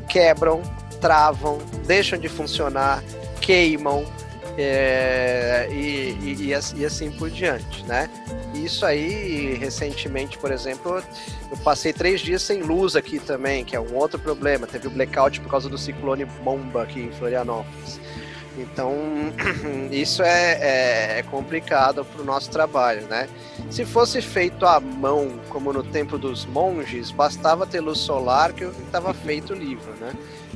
[0.09, 0.62] quebram,
[1.01, 3.03] travam, deixam de funcionar,
[3.40, 4.05] queimam
[4.58, 8.08] é, e, e- assim- e assim por diante, né?
[8.54, 11.02] Isso aí, recentemente, por exemplo,
[11.50, 14.66] eu passei três dias sem luz aqui também, que é um outro problema.
[14.66, 18.00] Teve o blackout por causa do ciclone bomba aqui em Florianópolis.
[18.58, 18.92] Então,
[19.90, 23.28] isso é, é- é complicado para o nosso trabalho, né?
[23.70, 28.64] Se fosse feito à mão, como no tempo dos monges, bastava ter luz solar que
[28.64, 30.12] estava feito o livro, né?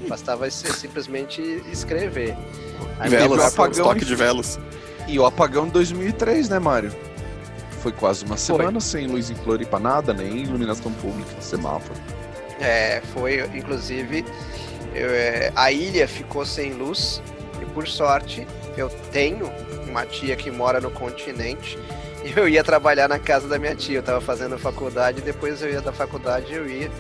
[0.08, 2.36] Bastava simplesmente escrever.
[2.98, 4.58] Aí Velas, apagão estoque em- de velas.
[5.06, 6.92] E o apagão de 2003, né, Mário?
[7.80, 11.94] Foi quase uma semana sem luz em Floripa, nada, nem iluminação pública, semáforo.
[12.58, 14.24] É, foi, inclusive,
[14.94, 17.22] eu, é, a ilha ficou sem luz
[17.60, 18.46] e por sorte
[18.76, 19.50] eu tenho
[19.88, 21.78] uma tia que mora no continente
[22.36, 23.98] eu ia trabalhar na casa da minha tia.
[23.98, 26.90] Eu tava fazendo faculdade, depois eu ia da faculdade eu ia.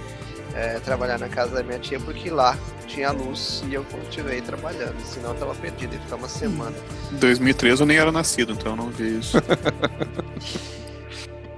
[0.54, 2.56] é, trabalhar na casa da minha tia, porque lá
[2.86, 6.76] tinha luz e eu continuei trabalhando, senão eu tava perdido, ia ficar uma semana.
[7.12, 9.36] Em 2013 eu nem era nascido, então eu não vi isso.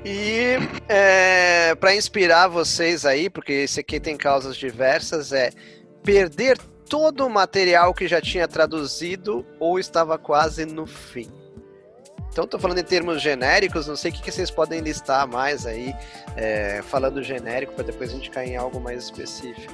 [0.08, 0.56] E
[0.88, 5.50] é, para inspirar vocês aí, porque esse aqui tem causas diversas, é
[6.04, 11.28] perder todo o material que já tinha traduzido ou estava quase no fim.
[12.36, 15.64] Então, estou falando em termos genéricos, não sei o que, que vocês podem listar mais
[15.64, 15.94] aí,
[16.36, 19.72] é, falando genérico, para depois a gente cair em algo mais específico.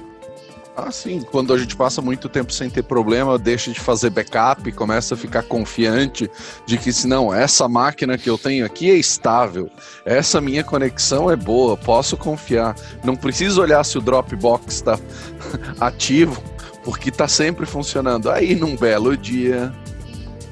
[0.73, 1.19] Ah, sim.
[1.29, 5.17] Quando a gente passa muito tempo sem ter problema, deixa de fazer backup, começa a
[5.17, 6.31] ficar confiante
[6.65, 9.69] de que, se não, essa máquina que eu tenho aqui é estável,
[10.05, 12.77] essa minha conexão é boa, posso confiar.
[13.03, 14.97] Não preciso olhar se o Dropbox está
[15.81, 16.41] ativo,
[16.85, 18.31] porque está sempre funcionando.
[18.31, 19.69] Aí, num belo dia,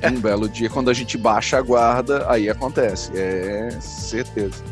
[0.09, 3.11] um belo dia, quando a gente baixa a guarda, aí acontece.
[3.15, 4.63] É certeza.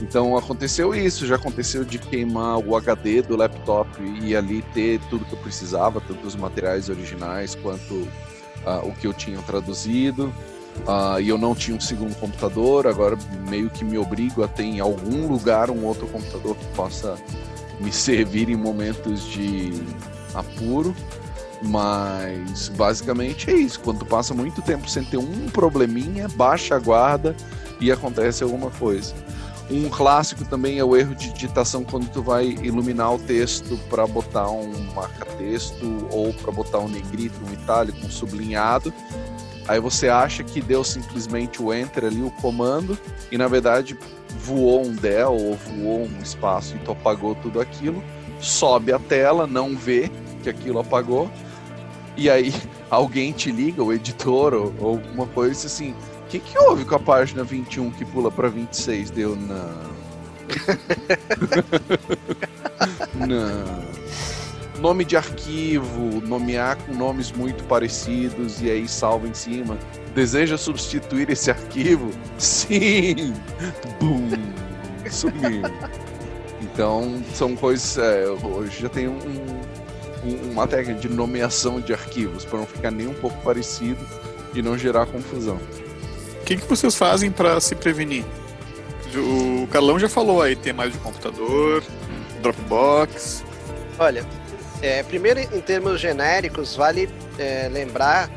[0.00, 3.90] Então aconteceu isso, já aconteceu de queimar o HD do laptop
[4.22, 9.06] e ali ter tudo que eu precisava, tanto os materiais originais quanto uh, o que
[9.06, 10.32] eu tinha traduzido.
[10.86, 14.62] Uh, e eu não tinha um segundo computador, agora meio que me obrigo a ter
[14.62, 17.16] em algum lugar um outro computador que possa
[17.80, 19.72] me servir em momentos de
[20.34, 20.94] apuro.
[21.62, 23.80] Mas basicamente é isso.
[23.80, 27.34] Quando passa muito tempo sem ter um probleminha, baixa a guarda
[27.80, 29.14] e acontece alguma coisa.
[29.70, 34.06] Um clássico também é o erro de digitação quando tu vai iluminar o texto para
[34.06, 38.92] botar um marca-texto ou para botar um negrito, um itálico, um sublinhado.
[39.66, 42.98] Aí você acha que deu simplesmente o enter ali, o comando,
[43.30, 43.98] e na verdade
[44.38, 48.02] voou um del ou voou um espaço e tu apagou tudo aquilo.
[48.40, 50.10] Sobe a tela, não vê
[50.42, 51.30] que aquilo apagou,
[52.18, 52.52] e aí
[52.90, 56.96] alguém te liga, o editor ou, ou alguma coisa assim, o que, que houve com
[56.96, 59.10] a página 21 que pula para 26?
[59.10, 59.88] Deu não.
[63.26, 63.88] não.
[64.80, 69.78] Nome de arquivo, nomear com nomes muito parecidos e aí salva em cima.
[70.14, 72.10] Deseja substituir esse arquivo?
[72.38, 73.34] Sim!
[73.98, 74.28] Bum!
[75.10, 75.62] Sumiu.
[76.60, 77.98] Então, são coisas.
[77.98, 79.60] É, hoje já tem um, um,
[80.50, 84.04] uma técnica de nomeação de arquivos para não ficar nem um pouco parecido
[84.54, 85.58] e não gerar confusão
[86.48, 88.24] que, que vocês fazem para se prevenir?
[89.14, 91.84] O Carlão já falou aí, tem mais de computador,
[92.40, 93.44] Dropbox.
[93.98, 94.24] Olha,
[94.80, 98.30] é, primeiro em termos genéricos, vale é, lembrar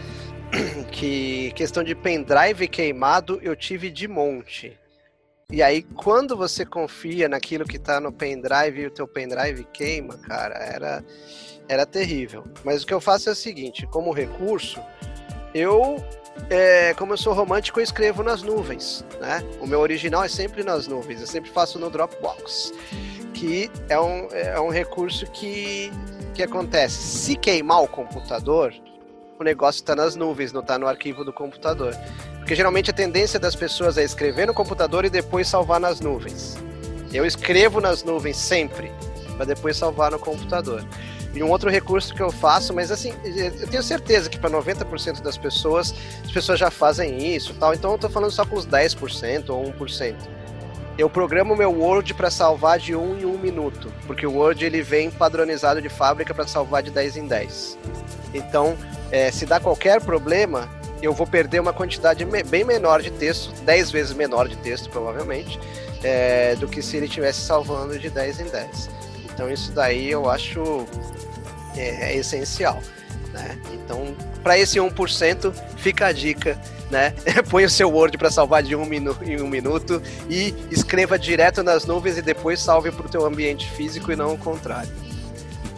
[0.92, 4.78] que questão de pendrive queimado eu tive de monte.
[5.50, 10.18] E aí, quando você confia naquilo que está no pendrive e o teu pendrive queima,
[10.18, 11.04] cara, era,
[11.72, 12.44] era terrível.
[12.66, 14.82] Mas o que eu faço é o seguinte, como recurso,
[15.54, 16.04] eu
[16.50, 19.42] é, como eu sou romântico, eu escrevo nas nuvens, né?
[19.62, 22.74] O meu original é sempre nas nuvens, eu sempre faço no Dropbox,
[23.34, 25.92] que é um, é um recurso que,
[26.34, 26.96] que acontece.
[26.96, 28.74] Se queimar o computador,
[29.40, 31.96] o negócio está nas nuvens, não está no arquivo do computador.
[32.40, 36.58] Porque geralmente a tendência das pessoas é escrever no computador e depois salvar nas nuvens.
[37.14, 38.92] Eu escrevo nas nuvens sempre,
[39.38, 40.86] para depois salvar no computador.
[41.34, 45.22] E um outro recurso que eu faço, mas assim, eu tenho certeza que para 90%
[45.22, 47.74] das pessoas, as pessoas já fazem isso tal.
[47.74, 50.16] Então eu tô falando só com os 10% ou 1%.
[50.98, 54.82] Eu programo meu Word para salvar de 1 em 1 minuto, porque o Word ele
[54.82, 57.78] vem padronizado de fábrica para salvar de 10 em 10.
[58.34, 58.78] Então,
[59.10, 60.70] é, se dá qualquer problema,
[61.02, 65.60] eu vou perder uma quantidade bem menor de texto, 10 vezes menor de texto, provavelmente,
[66.04, 68.90] é, do que se ele estivesse salvando de 10 em 10.
[69.42, 70.86] Então, isso daí eu acho
[71.76, 72.80] é, é essencial.
[73.34, 73.58] Né?
[73.74, 77.16] Então, para esse 1%, fica a dica, né?
[77.50, 80.00] Põe o seu Word para salvar de um minu em um minuto
[80.30, 84.36] e escreva direto nas nuvens e depois salve para o teu ambiente físico e não
[84.36, 84.92] o contrário.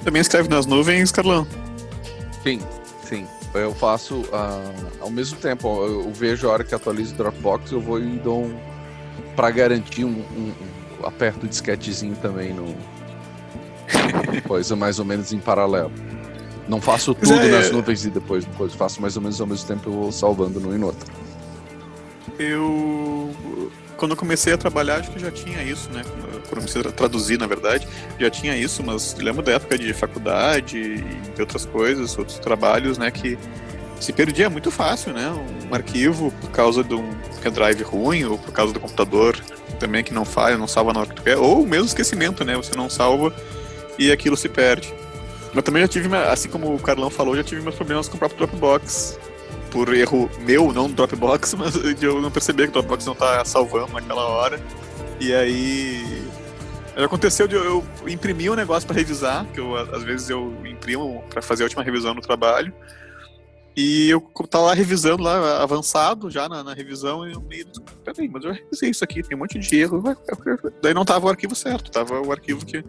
[0.03, 1.47] Também escreve nas nuvens, Carlão?
[2.43, 2.59] Sim,
[3.07, 3.25] sim.
[3.53, 5.85] Eu faço uh, ao mesmo tempo.
[5.85, 8.59] Eu vejo a hora que atualizo o Dropbox, eu vou e dou um,
[9.37, 10.51] para garantir um, um,
[11.01, 12.75] um, aperto o disquetezinho também no,
[14.47, 15.91] coisa mais ou menos em paralelo.
[16.67, 19.67] Não faço tudo é, nas nuvens e depois, depois faço mais ou menos ao mesmo
[19.67, 21.11] tempo salvando no em outro.
[22.39, 23.31] Eu
[23.97, 26.01] quando eu comecei a trabalhar, acho que já tinha isso, né?
[26.03, 27.87] Quando eu comecei a traduzir, na verdade,
[28.19, 30.97] já tinha isso, mas lembro da época de faculdade e
[31.33, 33.09] de outras coisas, outros trabalhos, né?
[33.11, 33.37] Que
[34.01, 35.31] se perdia muito fácil, né?
[35.69, 37.09] Um arquivo por causa de um
[37.41, 39.39] pendrive ruim ou por causa do computador
[39.79, 42.55] também que não falha, não salva na hora que tu quer, ou mesmo esquecimento, né?
[42.57, 43.33] Você não salva
[43.97, 44.93] e aquilo se perde.
[45.53, 48.19] Mas também já tive, assim como o Carlão falou, já tive meus problemas com o
[48.19, 49.19] próprio Dropbox.
[49.69, 53.15] Por erro meu, não do Dropbox, mas de eu não perceber que o Dropbox não
[53.15, 54.59] tá salvando naquela hora.
[55.19, 56.23] E aí
[56.95, 61.23] aconteceu de eu, eu imprimir um negócio para revisar, que eu, às vezes eu imprimo
[61.29, 62.73] para fazer a última revisão no trabalho.
[63.75, 67.65] E eu tava lá revisando, lá, avançado já na, na revisão, e eu meio.
[68.03, 70.03] Peraí, mas eu revisei isso aqui, tem um monte de erro.
[70.81, 72.83] Daí não tava o arquivo certo, tava o arquivo que.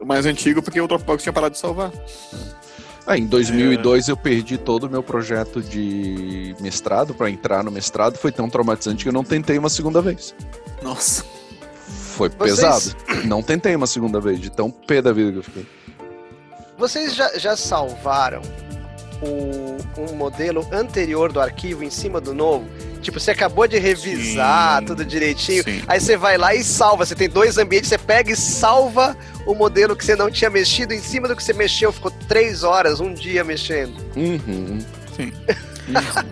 [0.00, 1.92] O mais antigo, porque o Dropbox tinha parado de salvar.
[3.06, 4.12] Ah, em 2002 é...
[4.12, 8.16] eu perdi todo o meu projeto de mestrado para entrar no mestrado.
[8.16, 10.34] Foi tão traumatizante que eu não tentei uma segunda vez.
[10.82, 11.24] Nossa.
[11.86, 12.56] Foi Vocês...
[12.56, 12.96] pesado.
[13.24, 15.66] Não tentei uma segunda vez, de tão pé da vida que eu fiquei.
[16.78, 18.42] Vocês já, já salvaram
[19.22, 22.68] o, um modelo anterior do arquivo em cima do novo?
[23.00, 25.82] Tipo, você acabou de revisar sim, tudo direitinho, sim.
[25.88, 27.04] aí você vai lá e salva.
[27.04, 30.94] Você tem dois ambientes, você pega e salva o modelo que você não tinha mexido
[30.94, 31.92] em cima do que você mexeu.
[31.92, 33.96] Ficou três horas, um dia mexendo.
[34.16, 34.78] Uhum.
[35.16, 35.32] Sim.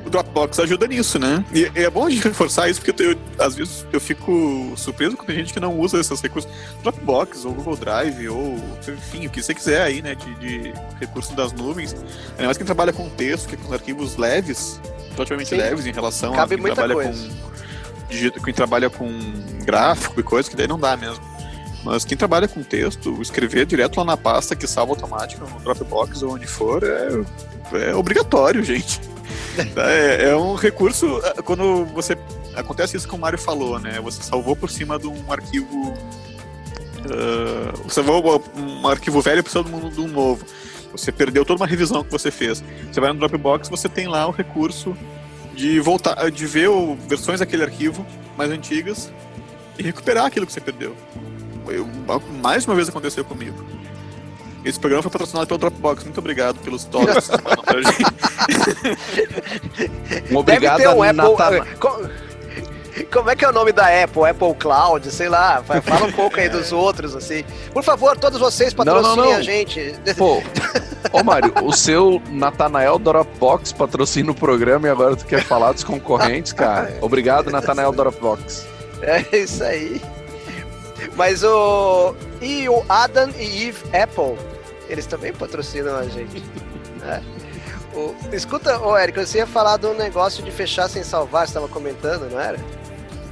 [0.06, 1.44] o Dropbox ajuda nisso, né?
[1.52, 5.30] E, é bom a gente reforçar isso, porque eu, às vezes eu fico surpreso com
[5.32, 6.50] gente que não usa esses recursos.
[6.82, 8.56] Dropbox, ou Google Drive, ou
[8.88, 11.94] enfim, o que você quiser aí, né, de, de recursos das nuvens.
[12.32, 14.80] Ainda mais quem trabalha com texto, que é com arquivos leves,
[15.14, 15.56] relativamente Sim.
[15.56, 17.28] leves em relação Cabe a quem trabalha coisa.
[18.34, 19.08] com quem trabalha com
[19.64, 21.30] gráfico e coisa, que daí não dá mesmo.
[21.84, 26.22] Mas quem trabalha com texto, escrever direto lá na pasta que salva automático no Dropbox
[26.22, 29.00] ou onde for, é, é obrigatório, gente.
[29.76, 31.20] É, é, um recurso.
[31.44, 32.16] Quando você.
[32.54, 34.00] Acontece isso que o Mário falou, né?
[34.00, 35.94] Você salvou por cima de um arquivo.
[37.00, 40.44] Uh, você salvou um arquivo velho por cima de um novo.
[40.92, 42.62] Você perdeu toda uma revisão que você fez.
[42.90, 44.96] Você vai no Dropbox, você tem lá o recurso
[45.54, 48.04] de voltar, de ver o, versões daquele arquivo
[48.36, 49.12] mais antigas
[49.78, 50.96] e recuperar aquilo que você perdeu.
[51.68, 51.86] Eu,
[52.42, 53.64] mais uma vez aconteceu comigo.
[54.64, 56.04] Esse programa foi patrocinado pelo Dropbox.
[56.04, 58.04] Muito obrigado pelos dólares que vocês pra gente.
[60.32, 61.70] Um obrigado Deve ter um Apple...
[63.12, 64.24] Como é que é o nome da Apple?
[64.28, 65.62] Apple Cloud, sei lá.
[65.62, 67.44] Fala um pouco aí dos outros, assim.
[67.72, 69.38] Por favor, todos vocês patrocinem não, não, não.
[69.38, 69.94] a gente.
[70.16, 70.42] Pô,
[71.12, 75.84] ô Mário, o seu Natanael Dropbox patrocina o programa e agora tu quer falar dos
[75.84, 76.96] concorrentes, cara.
[77.00, 78.66] Obrigado, Natanael Dropbox.
[79.02, 80.00] É isso aí.
[81.16, 82.14] Mas o.
[82.40, 84.36] E o Adam e Eve Apple,
[84.90, 86.42] eles também patrocinam a gente.
[87.02, 87.22] É.
[87.96, 88.14] O...
[88.34, 91.68] Escuta, ô Eric, você ia falar de um negócio de fechar sem salvar, você estava
[91.68, 92.58] comentando, não era?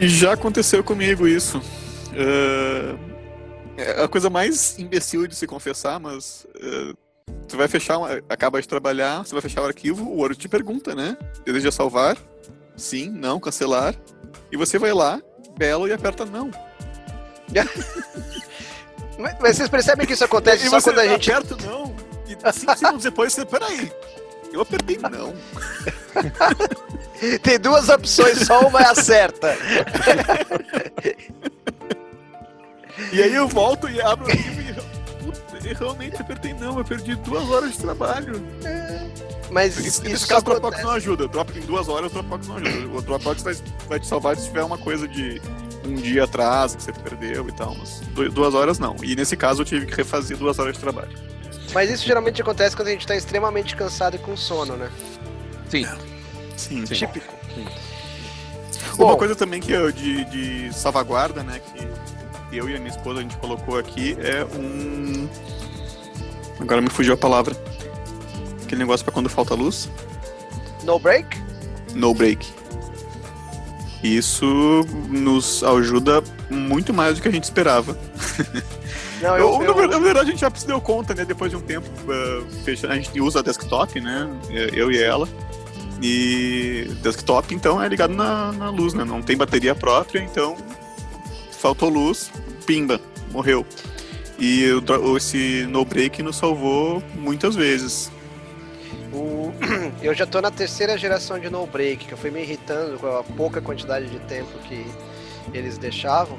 [0.00, 1.58] Já aconteceu comigo isso.
[1.58, 2.98] Uh,
[3.76, 6.96] é a coisa mais imbecil de se confessar, mas uh,
[7.46, 10.94] você vai fechar, acaba de trabalhar, você vai fechar o arquivo, o Word te pergunta,
[10.94, 11.16] né?
[11.44, 12.16] Deseja salvar?
[12.76, 13.94] Sim, não, cancelar.
[14.50, 15.20] E você vai lá,
[15.56, 16.50] belo, e aperta não.
[19.18, 21.30] mas, vocês percebem que isso acontece e só quando a gente.
[21.32, 21.94] Aperta não.
[22.26, 23.44] E cinco segundos depois você.
[23.44, 23.92] Peraí.
[24.52, 25.34] Eu apertei não.
[27.42, 29.56] Tem duas opções, só uma é a certa.
[33.12, 34.68] e aí eu volto e abro o arquivo e
[35.68, 38.42] eu realmente apertei não, eu perdi duas horas de trabalho.
[39.50, 41.28] Mas isso, isso caso o Dropbox não ajuda.
[41.28, 42.96] Drop em duas horas o Dropbox não ajuda.
[42.96, 43.54] O Dropbox vai,
[43.88, 45.40] vai te salvar se tiver uma coisa de
[45.86, 48.96] um dia atrás que você perdeu e tal, mas duas horas não.
[49.02, 51.16] E nesse caso eu tive que refazer duas horas de trabalho.
[51.72, 54.90] Mas isso geralmente acontece quando a gente está extremamente cansado e com sono, né?
[55.68, 55.86] Sim.
[56.56, 56.94] Sim, sim.
[56.94, 57.34] Típico.
[57.54, 57.66] Sim.
[58.98, 63.20] Uma coisa também que eu, de, de salvaguarda, né, que eu e a minha esposa
[63.20, 65.28] a gente colocou aqui é um.
[66.58, 67.54] Agora me fugiu a palavra.
[68.68, 69.88] Aquele negócio para quando falta luz.
[70.84, 71.38] No break?
[71.94, 72.46] No break.
[74.04, 77.98] Isso nos ajuda muito mais do que a gente esperava.
[79.22, 79.88] Não, eu, eu, eu...
[79.88, 81.24] Na verdade, a gente já se deu conta, né?
[81.24, 84.28] Depois de um tempo, uh, a gente usa desktop, né?
[84.50, 85.26] Eu e ela.
[86.02, 89.02] E desktop, então, é ligado na, na luz, né?
[89.02, 90.58] Não tem bateria própria, então
[91.52, 92.30] faltou luz,
[92.66, 93.00] pimba,
[93.32, 93.64] morreu.
[94.38, 94.64] E
[95.16, 98.12] esse no break nos salvou muitas vezes.
[99.18, 99.52] O...
[100.00, 103.06] Eu já tô na terceira geração de no break, que eu fui me irritando com
[103.06, 104.86] a pouca quantidade de tempo que
[105.52, 106.38] eles deixavam.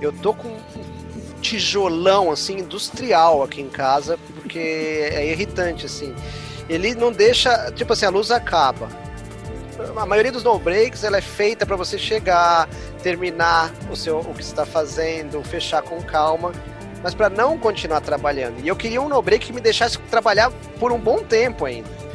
[0.00, 6.14] Eu tô com um tijolão assim industrial aqui em casa, porque é irritante assim.
[6.68, 8.88] Ele não deixa, tipo assim, a luz acaba.
[9.96, 12.68] A maioria dos no breaks ela é feita para você chegar,
[13.02, 16.52] terminar o seu o que está fazendo, fechar com calma,
[17.02, 18.60] mas para não continuar trabalhando.
[18.62, 22.07] E eu queria um no break que me deixasse trabalhar por um bom tempo ainda.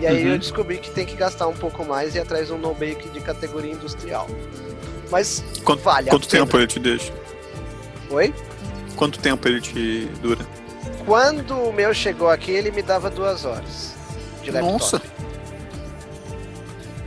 [0.00, 0.32] E aí uhum.
[0.32, 3.20] eu descobri que tem que gastar um pouco mais e atrás de um no-bake de
[3.20, 4.26] categoria industrial.
[5.10, 7.12] Mas quanto, vale Quanto tempo ele te deixa?
[8.10, 8.34] Oi?
[8.96, 10.44] Quanto tempo ele te dura?
[11.04, 13.94] Quando o meu chegou aqui, ele me dava duas horas
[14.42, 14.72] de laptop.
[14.72, 15.02] Nossa!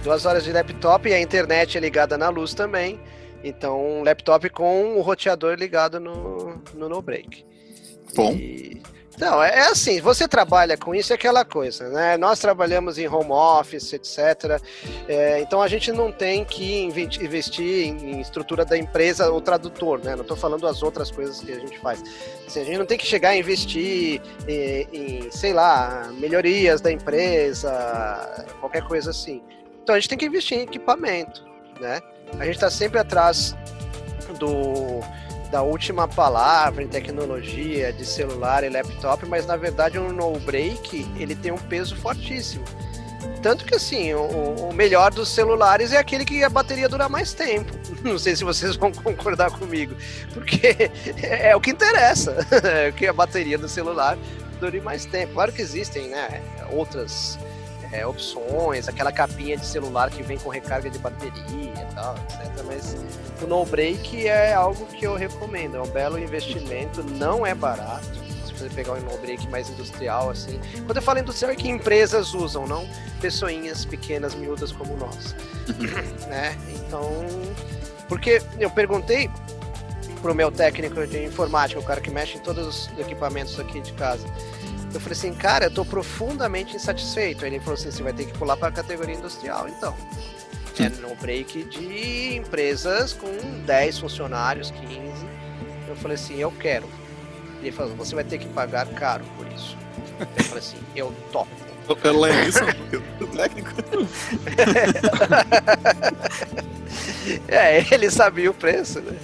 [0.03, 2.99] Duas horas de laptop e a internet é ligada na luz também.
[3.43, 7.45] Então, um laptop com o roteador ligado no, no no break.
[8.15, 8.33] Bom.
[8.33, 8.81] E...
[9.19, 12.15] Não, é, é assim, você trabalha com isso, é aquela coisa, né?
[12.15, 14.61] Nós trabalhamos em home office, etc.
[15.09, 20.15] É, então a gente não tem que investir em estrutura da empresa, o tradutor, né?
[20.15, 22.01] Não estou falando as outras coisas que a gente faz.
[22.47, 26.89] Assim, a gente não tem que chegar a investir em, em, sei lá, melhorias da
[26.89, 29.43] empresa, qualquer coisa assim.
[29.83, 31.45] Então a gente tem que investir em equipamento,
[31.81, 31.99] né?
[32.39, 33.53] A gente está sempre atrás
[34.39, 35.01] do
[35.51, 41.07] da última palavra em tecnologia de celular e laptop, mas na verdade o no break
[41.17, 42.63] ele tem um peso fortíssimo.
[43.41, 47.33] Tanto que assim, o, o, melhor dos celulares é aquele que a bateria dura mais
[47.33, 47.73] tempo.
[48.03, 49.95] Não sei se vocês vão concordar comigo,
[50.33, 50.91] porque
[51.21, 54.17] é, é o que interessa, é que a bateria do celular
[54.59, 55.33] dure mais tempo.
[55.33, 56.41] Claro que existem, né,
[56.71, 57.39] outras
[57.91, 62.63] é, opções, aquela capinha de celular que vem com recarga de bateria e tal, etc.
[62.65, 62.97] Mas
[63.45, 68.19] o no break é algo que eu recomendo, é um belo investimento, não é barato.
[68.45, 70.59] Se você pegar um no break mais industrial, assim.
[70.85, 72.87] Quando eu falo industrial é que empresas usam, não
[73.21, 75.35] pessoinhas pequenas, miúdas como nós.
[76.27, 76.57] né?
[76.75, 77.09] Então.
[78.07, 79.29] Porque eu perguntei
[80.21, 83.93] pro meu técnico de informática, o cara que mexe em todos os equipamentos aqui de
[83.93, 84.25] casa.
[84.93, 87.45] Eu falei assim, cara, eu tô profundamente insatisfeito.
[87.45, 89.95] Ele falou assim, você vai ter que pular para a categoria industrial, então.
[90.79, 93.27] É no break de empresas com
[93.65, 95.01] 10 funcionários, 15.
[95.87, 96.87] Eu falei assim, eu quero.
[97.61, 99.77] Ele falou, você vai ter que pagar caro por isso.
[100.19, 101.49] Eu falei assim, eu topo.
[102.03, 102.59] Ela é isso,
[103.19, 103.71] o técnico.
[107.47, 109.17] é, ele sabia o preço, né?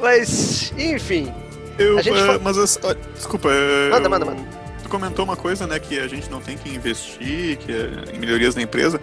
[0.00, 1.34] Mas, enfim.
[1.76, 3.48] Eu, uh, mas, uh, desculpa.
[3.90, 4.10] Manda, eu...
[4.10, 8.14] manda, manda comentou uma coisa, né, que a gente não tem que investir que é
[8.14, 9.00] em melhorias da empresa.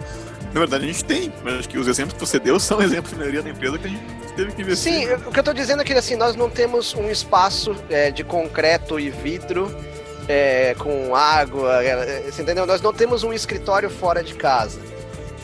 [0.52, 3.12] Na verdade, a gente tem, mas acho que os exemplos que você deu são exemplos
[3.12, 4.02] de melhoria da empresa que a gente
[4.36, 4.92] teve que investir.
[4.92, 8.10] Sim, o que eu estou dizendo é que assim, nós não temos um espaço é,
[8.10, 9.74] de concreto e vidro
[10.28, 12.66] é, com água, é, você entendeu?
[12.66, 14.80] Nós não temos um escritório fora de casa.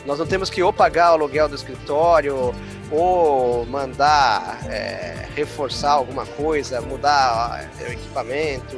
[0.05, 2.53] Nós não temos que ou pagar o aluguel do escritório,
[2.91, 8.77] ou mandar é, reforçar alguma coisa, mudar é, o equipamento,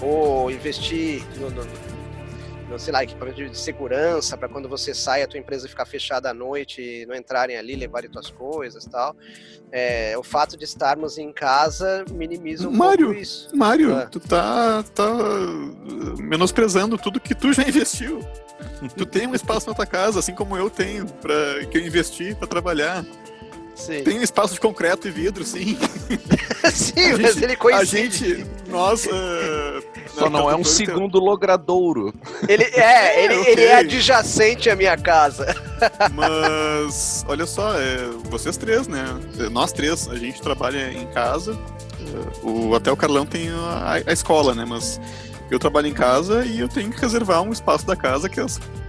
[0.00, 1.64] ou investir no, no
[2.78, 6.34] sei lá, equipamento de segurança para quando você sai a tua empresa ficar fechada à
[6.34, 9.16] noite e não entrarem ali, levarem tuas coisas tal.
[9.70, 13.48] É, o fato de estarmos em casa minimiza um Mário, pouco isso.
[13.56, 14.06] Mário, ah.
[14.06, 18.20] tu tá, tá uh, menosprezando tudo que tu já investiu.
[18.96, 22.34] tu tem um espaço na tua casa, assim como eu tenho, para que eu investi
[22.34, 23.04] para trabalhar.
[23.74, 24.04] Sim.
[24.04, 25.78] Tem espaço de concreto e vidro, sim.
[26.72, 28.24] sim, mas ele coincide.
[28.24, 29.08] A gente, nós...
[29.12, 32.12] Uh, Só não é um segundo logradouro.
[32.46, 33.52] Ele é, ele, okay.
[33.52, 35.56] ele é adjacente à minha casa.
[36.12, 39.04] Mas, olha só, é, vocês três, né?
[39.50, 41.58] Nós três, a gente trabalha em casa.
[42.42, 44.66] O, até o Carlão tem a, a escola, né?
[44.66, 45.00] Mas
[45.54, 48.40] eu trabalho em casa e eu tenho que reservar um espaço da casa que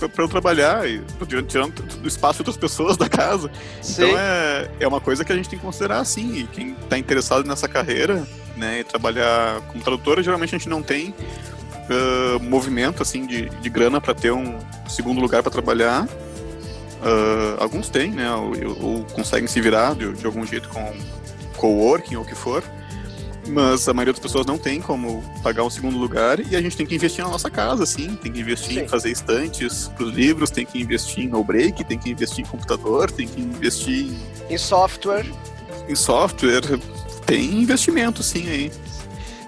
[0.08, 3.52] para eu trabalhar e diante do espaço de outras pessoas da casa.
[3.82, 4.04] Sim.
[4.04, 6.38] Então é, é uma coisa que a gente tem que considerar assim.
[6.38, 10.82] E quem está interessado nessa carreira, né, e trabalhar como tradutora, geralmente a gente não
[10.82, 14.58] tem uh, movimento assim de, de grana para ter um
[14.88, 16.06] segundo lugar para trabalhar.
[16.06, 20.94] Uh, alguns têm, né, ou, ou, conseguem se virar de, de algum jeito com
[21.58, 22.64] coworking ou o que for.
[23.48, 26.78] Mas a maioria das pessoas não tem como pagar um segundo lugar e a gente
[26.78, 28.16] tem que investir na nossa casa, sim.
[28.16, 28.80] Tem que investir sim.
[28.82, 32.46] em fazer estantes para os livros, tem que investir em no break, tem que investir
[32.46, 34.14] em computador, tem que investir
[34.50, 35.26] em software.
[35.90, 36.62] Em software.
[37.26, 38.72] Tem investimento, sim, aí.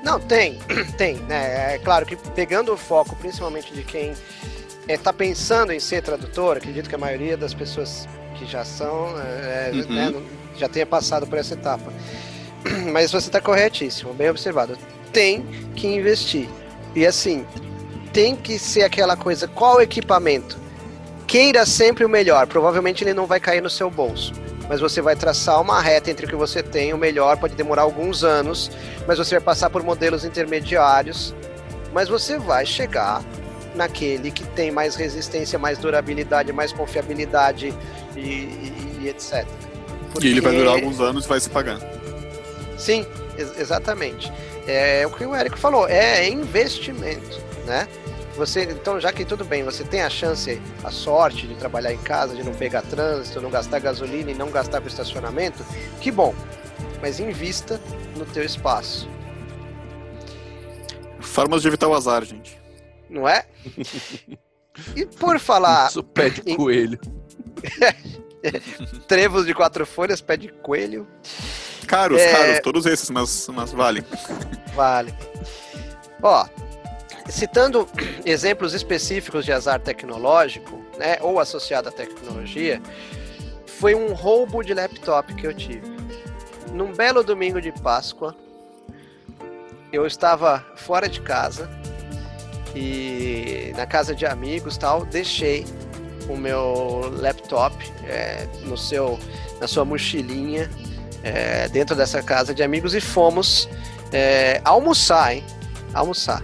[0.03, 0.59] Não, tem,
[0.97, 1.75] tem, né?
[1.75, 6.03] É claro que pegando o foco, principalmente de quem está é, tá pensando em ser
[6.03, 9.95] tradutor, acredito que a maioria das pessoas que já são, é, uhum.
[9.95, 10.13] né,
[10.57, 11.91] já tenha passado por essa etapa.
[12.91, 14.77] Mas você está corretíssimo, bem observado.
[15.11, 15.45] Tem
[15.75, 16.47] que investir.
[16.95, 17.45] E assim,
[18.13, 20.57] tem que ser aquela coisa, qual equipamento?
[21.27, 24.33] Queira sempre o melhor, provavelmente ele não vai cair no seu bolso.
[24.69, 27.83] Mas você vai traçar uma reta entre o que você tem, o melhor pode demorar
[27.83, 28.71] alguns anos,
[29.07, 31.35] mas você vai passar por modelos intermediários,
[31.93, 33.23] mas você vai chegar
[33.75, 37.73] naquele que tem mais resistência, mais durabilidade, mais confiabilidade
[38.15, 39.45] e, e, e etc.
[40.11, 40.27] Porque...
[40.27, 41.79] E ele vai durar alguns anos e vai se pagar.
[42.85, 43.03] Sim,
[43.35, 44.31] ex exatamente.
[44.67, 47.87] É o que o Érico falou, é investimento, né?
[48.35, 51.97] Você, então, já que tudo bem, você tem a chance, a sorte de trabalhar em
[51.97, 55.65] casa, de não pegar trânsito, não gastar gasolina e não gastar com estacionamento,
[55.99, 56.35] que bom.
[57.01, 57.81] Mas invista
[58.15, 59.09] no teu espaço.
[61.19, 62.55] Formas de evitar o azar, gente.
[63.09, 63.45] Não é?
[64.95, 65.89] E por falar.
[65.89, 66.99] Isso pé de coelho.
[69.07, 71.07] Trevos de quatro folhas, pé de coelho.
[71.85, 72.31] Caros, É.
[72.31, 74.03] caros, todos esses, mas, mas valem.
[74.75, 75.13] Vale.
[76.21, 76.45] Ó,
[77.29, 77.87] citando
[78.25, 82.81] exemplos específicos de azar tecnológico, né, ou associado à tecnologia,
[83.65, 85.95] foi um roubo de laptop que eu tive.
[86.71, 88.35] Num belo domingo de Páscoa,
[89.91, 91.69] eu estava fora de casa
[92.75, 95.65] e na casa de amigos tal, deixei
[96.27, 97.75] o meu laptop
[98.05, 99.19] é, no seu,
[99.59, 100.69] na sua mochilinha
[101.25, 103.67] é, dentro dessa casa de amigos e fomos
[104.13, 105.43] é, almoçar, hein?
[105.93, 106.41] Almoçar.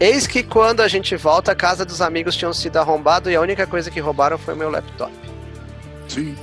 [0.00, 3.40] Eis que quando a gente volta, a casa dos amigos tinham sido arrombado e a
[3.40, 5.12] única coisa que roubaram foi o meu laptop.
[6.08, 6.34] Sim.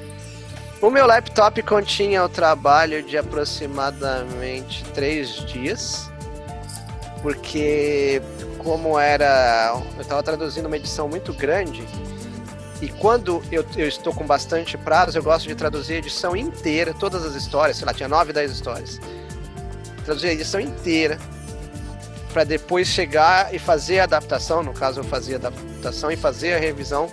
[0.81, 6.11] O meu laptop continha o trabalho de aproximadamente três dias,
[7.23, 8.21] porque
[8.59, 11.83] como era, eu estava traduzindo uma edição muito grande
[12.81, 16.93] e quando eu, eu estou com bastante prazo, eu gosto de traduzir a edição inteira,
[16.93, 18.99] todas as histórias, sei lá, tinha nove, dez histórias,
[20.03, 21.17] traduzir a edição inteira
[22.33, 26.53] para depois chegar e fazer a adaptação, no caso eu fazia a adaptação e fazer
[26.53, 27.09] a revisão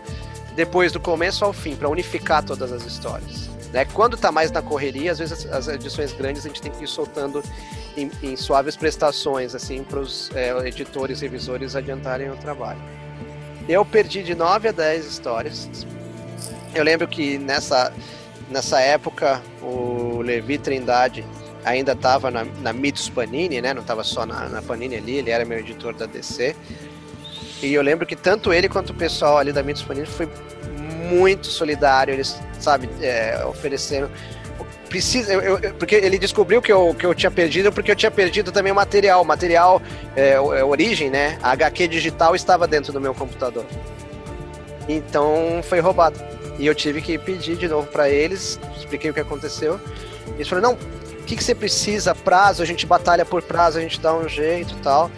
[0.56, 3.48] depois do começo ao fim, para unificar todas as histórias.
[3.72, 3.84] Né?
[3.86, 6.84] Quando está mais na correria, às vezes as, as edições grandes a gente tem que
[6.84, 7.42] ir soltando
[7.96, 12.80] em, em suaves prestações, assim, para os é, editores, revisores adiantarem o trabalho.
[13.68, 15.86] Eu perdi de 9 a 10 histórias.
[16.74, 17.92] Eu lembro que nessa,
[18.50, 21.24] nessa época o Levi Trindade
[21.64, 23.72] ainda estava na, na Mitos Panini, né?
[23.72, 26.56] Não estava só na, na Panini ali, ele era meu editor da DC.
[27.62, 30.28] E eu lembro que tanto ele quanto o pessoal ali da Mitos Panini foi
[31.10, 34.10] muito solidário, eles, sabe, é, ofereceram.
[34.92, 38.10] Precisa, eu, eu, porque ele descobriu que eu, que eu tinha perdido, porque eu tinha
[38.10, 39.22] perdido também o material.
[39.22, 39.80] O material,
[40.14, 41.38] é, é, origem, né?
[41.42, 43.64] A HQ digital estava dentro do meu computador.
[44.86, 46.20] Então foi roubado.
[46.58, 49.80] E eu tive que pedir de novo para eles, expliquei o que aconteceu.
[50.34, 50.78] Eles falaram: não,
[51.20, 52.14] o que, que você precisa?
[52.14, 55.10] Prazo, a gente batalha por prazo, a gente dá um jeito tal.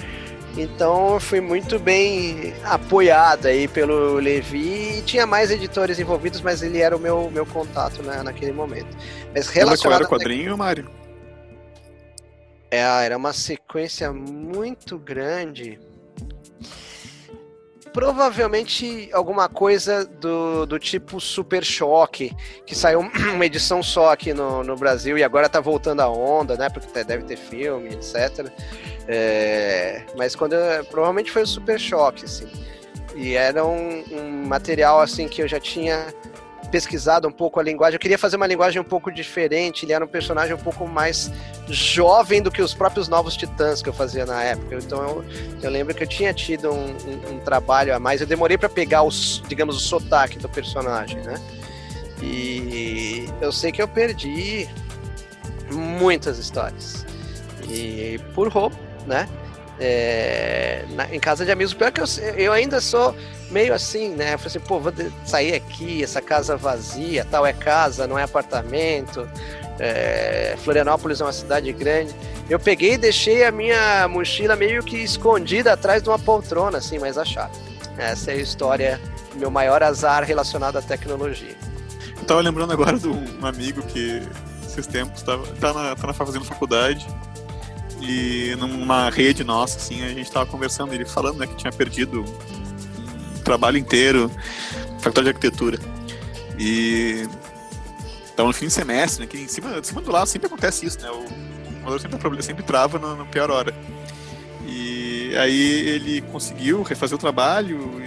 [0.57, 4.99] Então eu fui muito bem apoiado aí pelo Levi.
[4.99, 8.97] E tinha mais editores envolvidos, mas ele era o meu, meu contato né, naquele momento.
[9.35, 10.89] Mas relacionado Era quadrinho, Mário?
[12.71, 15.79] É, era uma sequência muito grande.
[17.93, 22.35] Provavelmente alguma coisa do, do tipo Super Choque,
[22.67, 23.01] que saiu
[23.33, 26.69] uma edição só aqui no, no Brasil e agora tá voltando a onda, né?
[26.69, 28.53] Porque deve ter filme, etc.
[29.07, 32.49] É, mas quando eu, provavelmente foi o Super Choque, assim.
[33.15, 36.13] E era um, um, material assim que eu já tinha
[36.71, 37.95] pesquisado um pouco a linguagem.
[37.95, 39.85] Eu queria fazer uma linguagem um pouco diferente.
[39.85, 41.31] Ele era um personagem um pouco mais
[41.69, 44.75] jovem do que os próprios Novos Titãs que eu fazia na época.
[44.75, 45.25] Então eu,
[45.63, 48.21] eu lembro que eu tinha tido um, um, um trabalho a mais.
[48.21, 51.41] Eu demorei para pegar os, digamos, o sotaque do personagem, né?
[52.21, 54.69] E eu sei que eu perdi
[55.71, 57.07] muitas histórias.
[57.69, 58.77] E por roubo,
[59.07, 59.29] né?
[59.79, 63.15] É, na, em casa de amigos, pior que eu, eu ainda sou
[63.51, 64.35] meio assim, né?
[64.35, 64.93] Eu falei assim, pô, vou
[65.25, 69.29] sair aqui, essa casa vazia, tal é casa, não é apartamento.
[69.79, 72.15] É, Florianópolis é uma cidade grande.
[72.49, 76.99] Eu peguei e deixei a minha mochila meio que escondida atrás de uma poltrona, assim,
[76.99, 77.53] mas achada.
[77.99, 79.01] Essa é a história,
[79.35, 81.57] meu maior azar relacionado à tecnologia.
[82.17, 84.23] Eu tava lembrando agora de um amigo que
[84.65, 87.07] esses tempos tava, tá, na, tá na fazendo faculdade
[88.01, 92.23] e numa rede nossa, assim, a gente tava conversando, ele falando né, que tinha perdido
[92.23, 94.31] um trabalho inteiro,
[95.01, 95.79] faculdade de arquitetura.
[96.59, 97.29] E
[98.37, 100.87] tava no fim de semestre, né, que em cima, em cima do lado sempre acontece
[100.87, 101.11] isso, né?
[101.11, 101.25] O
[101.65, 103.75] computador sempre, problema, sempre trava na, na pior hora.
[104.67, 108.01] E aí ele conseguiu refazer o trabalho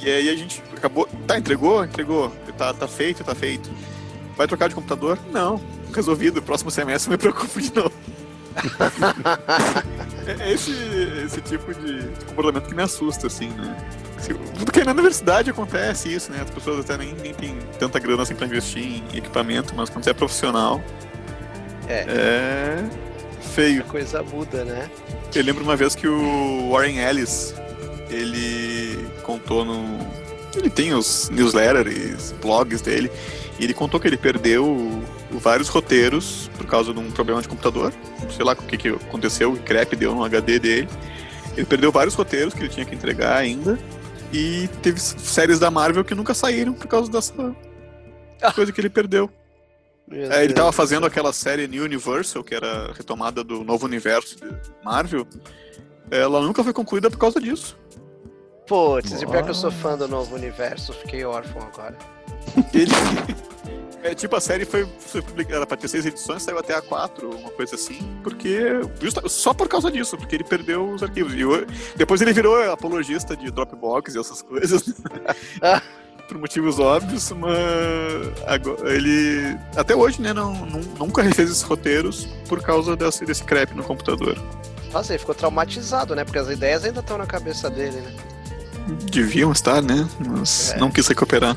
[0.00, 1.08] e, e aí a gente acabou.
[1.26, 1.84] Tá, entregou?
[1.84, 2.32] Entregou.
[2.56, 3.70] Tá, tá feito, tá feito.
[4.36, 5.18] Vai trocar de computador?
[5.32, 5.60] Não.
[5.92, 6.42] Resolvido.
[6.42, 8.03] Próximo semestre eu me preocupo de novo.
[10.40, 10.72] É esse,
[11.24, 13.76] esse tipo de, de, comportamento que me assusta, assim, né?
[14.64, 16.40] Porque na universidade acontece isso, né?
[16.42, 20.04] As pessoas até nem, nem têm tanta grana assim pra investir em equipamento, mas quando
[20.04, 20.82] você é profissional.
[21.86, 22.06] É.
[22.08, 22.84] É.
[23.54, 23.82] Feio.
[23.82, 24.88] A coisa muda, né?
[25.34, 27.54] Eu lembro uma vez que o Warren Ellis
[28.08, 29.98] ele contou no.
[30.56, 33.10] Ele tem os newsletters, blogs dele,
[33.58, 35.02] e ele contou que ele perdeu
[35.38, 37.92] vários roteiros por causa de um problema de computador.
[38.34, 40.88] Sei lá o que, que aconteceu, o crepe deu no HD dele.
[41.56, 43.78] Ele perdeu vários roteiros que ele tinha que entregar ainda.
[44.32, 47.32] E teve séries da Marvel que nunca saíram por causa dessa
[48.54, 49.30] coisa que ele perdeu.
[50.10, 54.44] É, ele estava fazendo aquela série New Universal, que era retomada do novo universo de
[54.84, 55.26] Marvel.
[56.10, 57.78] Ela nunca foi concluída por causa disso.
[58.66, 61.96] Putz, e pior que eu sou fã do novo universo, fiquei órfão agora.
[62.72, 62.90] Ele.
[64.04, 67.34] É, tipo, a série foi, foi publicada para ter seis edições, saiu até a quatro,
[67.34, 68.58] uma coisa assim, porque.
[69.00, 71.32] Justa, só por causa disso, porque ele perdeu os arquivos.
[71.32, 74.84] E eu, depois ele virou apologista de Dropbox e essas coisas.
[76.28, 77.52] por motivos óbvios, mas
[78.46, 83.44] agora, ele até hoje, né, não, não, nunca refez esses roteiros por causa desse, desse
[83.44, 84.38] crepe no computador.
[84.92, 86.24] Nossa, ele ficou traumatizado, né?
[86.24, 88.14] Porque as ideias ainda estão na cabeça dele, né?
[89.10, 90.06] Deviam estar, né?
[90.26, 90.76] Mas é.
[90.76, 91.56] não quis recuperar.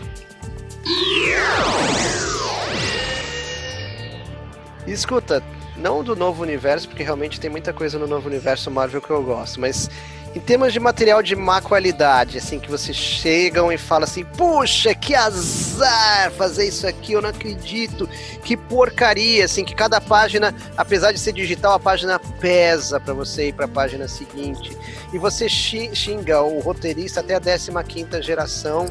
[4.92, 5.44] Escuta,
[5.76, 9.22] não do novo universo, porque realmente tem muita coisa no novo universo Marvel que eu
[9.24, 9.90] gosto, mas
[10.36, 14.94] em termos de material de má qualidade, assim, que vocês chegam e falam assim, puxa,
[14.94, 18.08] que azar fazer isso aqui, eu não acredito,
[18.44, 23.48] que porcaria, assim, que cada página, apesar de ser digital, a página pesa para você
[23.48, 24.78] ir para a página seguinte.
[25.12, 28.86] E você xinga o roteirista até a 15 geração.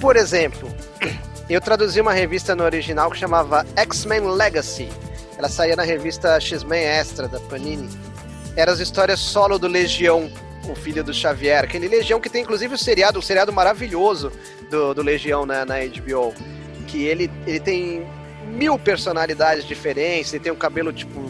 [0.00, 0.72] Por exemplo,
[1.54, 4.88] eu traduzi uma revista no original que chamava X-Men Legacy.
[5.36, 7.88] Ela saía na revista X-Men Extra da Panini
[8.58, 10.28] eram as histórias solo do Legião,
[10.68, 11.62] o filho do Xavier.
[11.62, 14.32] Aquele Legião que tem inclusive o seriado, um seriado maravilhoso
[14.68, 16.34] do, do Legião na, na HBO.
[16.88, 18.04] Que ele, ele tem
[18.48, 21.20] mil personalidades diferentes, ele tem um cabelo tipo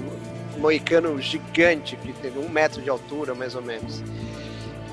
[0.56, 4.02] moicano gigante, que tem um metro de altura mais ou menos.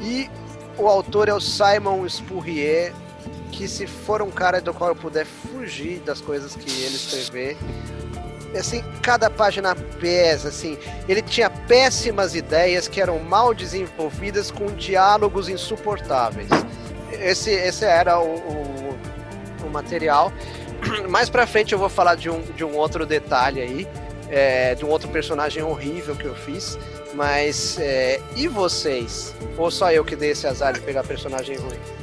[0.02, 0.30] E
[0.78, 2.94] o autor é o Simon Spurrier,
[3.56, 7.58] que se for um cara do qual eu puder fugir das coisas que ele escrever,
[8.58, 10.78] assim, cada página pesa, assim.
[11.08, 16.50] Ele tinha péssimas ideias que eram mal desenvolvidas com diálogos insuportáveis.
[17.12, 18.98] Esse, esse era o, o,
[19.66, 20.34] o material.
[21.10, 23.88] Mais pra frente eu vou falar de um, de um outro detalhe aí,
[24.30, 26.78] é, de um outro personagem horrível que eu fiz.
[27.14, 29.34] Mas, é, e vocês?
[29.58, 31.95] Ou só eu que dei esse azar de pegar personagem ruim?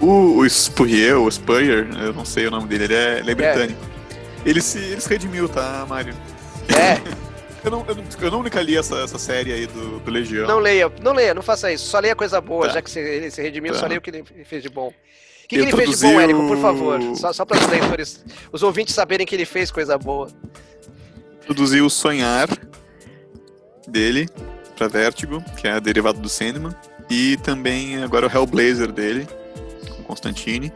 [0.00, 3.32] O, o Spurrier, o Spurrier, eu não sei o nome dele, ele é, ele é,
[3.32, 3.34] é.
[3.34, 3.80] britânico.
[3.84, 4.48] É.
[4.48, 6.14] Ele se, ele se redimiu, tá, Mário?
[6.68, 7.00] É.
[7.64, 10.46] eu, não, eu, eu nunca li essa, essa série aí do, do Legião.
[10.46, 11.86] Não leia, não leia, não faça isso.
[11.86, 12.74] Só leia coisa boa, tá.
[12.74, 13.80] já que ele se redimiu, tá.
[13.80, 14.88] só leia o que ele fez de bom.
[14.88, 17.00] O que, que ele fez de bom, Érico, por favor?
[17.16, 20.28] Só, só para os leitores, os ouvintes saberem que ele fez coisa boa.
[21.42, 22.48] Introduziu o Sonhar
[23.88, 24.28] dele
[24.76, 26.74] para Vertigo, que é derivado do Sandman.
[27.10, 29.26] E também agora o Hellblazer dele,
[30.08, 30.72] Constantine.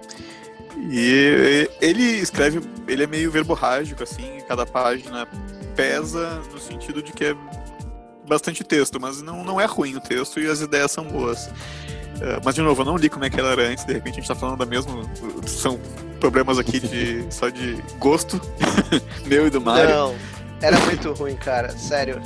[0.90, 5.26] E ele escreve, ele é meio verborrágico, assim, cada página
[5.74, 7.36] pesa no sentido de que é
[8.28, 11.46] bastante texto, mas não, não é ruim o texto e as ideias são boas.
[11.46, 14.14] Uh, mas, de novo, eu não li como é que ela era antes, de repente
[14.14, 15.02] a gente tá falando da mesma.
[15.46, 15.78] São
[16.20, 18.40] problemas aqui de só de gosto,
[19.26, 19.90] meu e do Mario.
[19.90, 20.14] Não,
[20.60, 22.20] era muito ruim, cara, sério.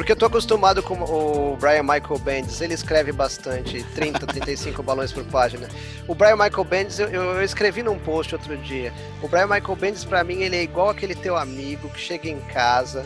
[0.00, 5.12] Porque eu tô acostumado com o Brian Michael Bendis, ele escreve bastante, 30, 35 balões
[5.12, 5.68] por página.
[6.08, 8.94] O Brian Michael Bendis, eu, eu, escrevi num post outro dia.
[9.22, 12.40] O Brian Michael Bendis, para mim, ele é igual aquele teu amigo que chega em
[12.40, 13.04] casa,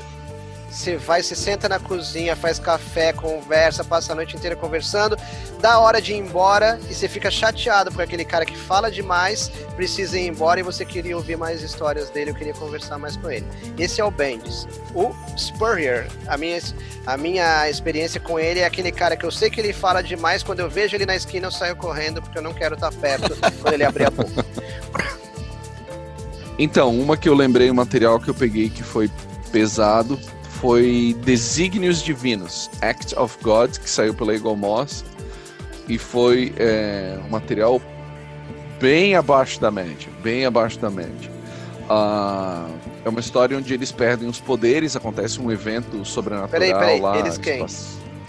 [0.74, 5.16] você vai, se senta na cozinha, faz café, conversa, passa a noite inteira conversando,
[5.60, 9.48] dá hora de ir embora e você fica chateado por aquele cara que fala demais,
[9.76, 13.30] precisa ir embora e você queria ouvir mais histórias dele, eu queria conversar mais com
[13.30, 13.46] ele.
[13.78, 14.66] Esse é o Bendis.
[14.94, 16.60] O Spurrier, a minha,
[17.06, 20.42] a minha experiência com ele é aquele cara que eu sei que ele fala demais,
[20.42, 23.36] quando eu vejo ele na esquina eu saio correndo porque eu não quero estar perto
[23.62, 24.44] quando ele abrir a boca.
[26.58, 29.10] Então, uma que eu lembrei, um material que eu peguei que foi
[29.50, 30.18] pesado,
[30.64, 35.04] foi Desígnios Divinos, Act of God, que saiu pela Eagle Moss,
[35.86, 37.82] e foi é, um material
[38.80, 41.30] bem abaixo da média, bem abaixo da média.
[41.82, 42.72] Uh,
[43.04, 47.18] é uma história onde eles perdem os poderes, acontece um evento sobrenatural peraí, peraí, lá.
[47.18, 47.66] Eles quem?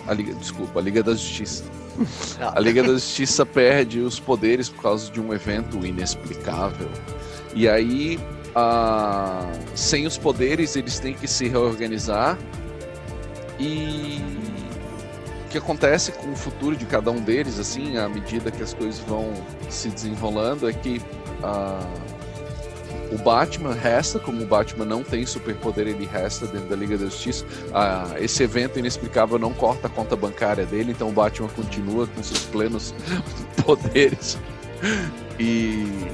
[0.06, 1.64] A Liga, desculpa, a Liga da Justiça.
[2.38, 2.56] Ah.
[2.58, 6.90] A Liga da Justiça perde os poderes por causa de um evento inexplicável.
[7.54, 8.20] E aí
[8.56, 12.38] ah, sem os poderes, eles têm que se reorganizar.
[13.60, 14.22] E
[15.45, 18.74] o que acontece com o futuro de cada um deles, assim, à medida que as
[18.74, 19.34] coisas vão
[19.70, 21.01] se desenrolando, é que
[21.43, 21.86] ah,
[23.12, 27.06] o Batman resta, como o Batman não tem superpoder, ele resta dentro da Liga da
[27.06, 27.45] Justiça.
[27.74, 32.24] Ah, esse evento inexplicável não corta a conta bancária dele, então o Batman continua com
[32.24, 32.95] seus plenos
[33.66, 34.38] poderes.
[35.39, 36.08] E,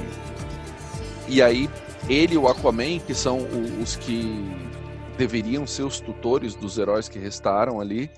[1.28, 1.70] e aí
[2.10, 3.40] ele e o Aquaman, que são
[3.82, 4.44] os que
[5.18, 8.10] deveriam ser os tutores dos heróis que restaram ali,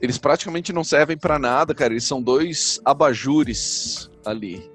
[0.00, 1.92] eles praticamente não servem para nada, cara.
[1.92, 4.68] Eles são dois abajures ali.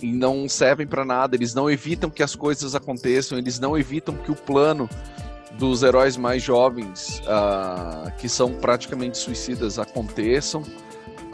[0.00, 1.34] E não servem para nada.
[1.34, 3.36] Eles não evitam que as coisas aconteçam.
[3.36, 4.88] Eles não evitam que o plano
[5.58, 10.62] dos heróis mais jovens, uh, que são praticamente suicidas, aconteçam.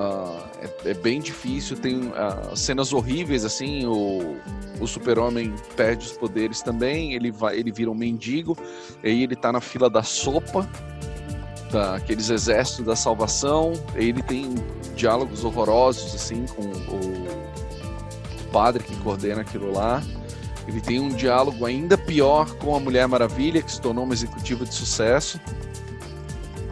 [0.01, 3.85] Uh, é, é, bem difícil, tem uh, cenas horríveis assim.
[3.85, 4.35] O,
[4.81, 7.13] o super-homem perde os poderes também.
[7.13, 8.57] Ele vai, ele vira um mendigo.
[9.05, 10.67] E aí ele tá na fila da sopa,
[11.71, 13.75] daqueles exércitos da salvação.
[13.95, 14.55] E ele tem
[14.97, 20.03] diálogos horrorosos assim com o padre que coordena aquilo lá.
[20.67, 24.65] Ele tem um diálogo ainda pior com a Mulher Maravilha, que se tornou uma executiva
[24.65, 25.39] de sucesso.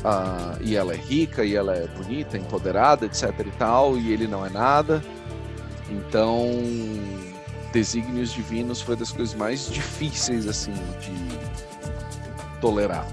[0.05, 4.27] Ah, e ela é rica, e ela é bonita, empoderada, etc e tal, e ele
[4.27, 5.03] não é nada.
[5.91, 6.49] Então,
[7.73, 13.07] desígnios divinos foi das coisas mais difíceis assim de tolerar.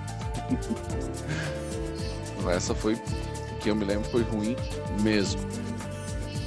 [2.50, 2.96] Essa foi
[3.60, 4.56] que eu me lembro foi ruim
[5.02, 5.42] mesmo.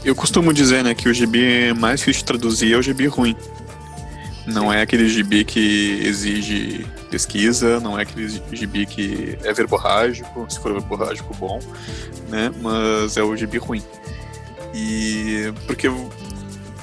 [0.05, 3.37] Eu costumo dizer, né, que o gibi mais difícil de traduzir é o gibi ruim.
[4.49, 10.59] Não é aquele gibi que exige pesquisa, não é aquele gibi que é verborrágico, se
[10.59, 11.61] for verborrágico, bom,
[12.29, 12.51] né?
[12.63, 13.83] Mas é o gibi ruim.
[14.75, 15.89] E porque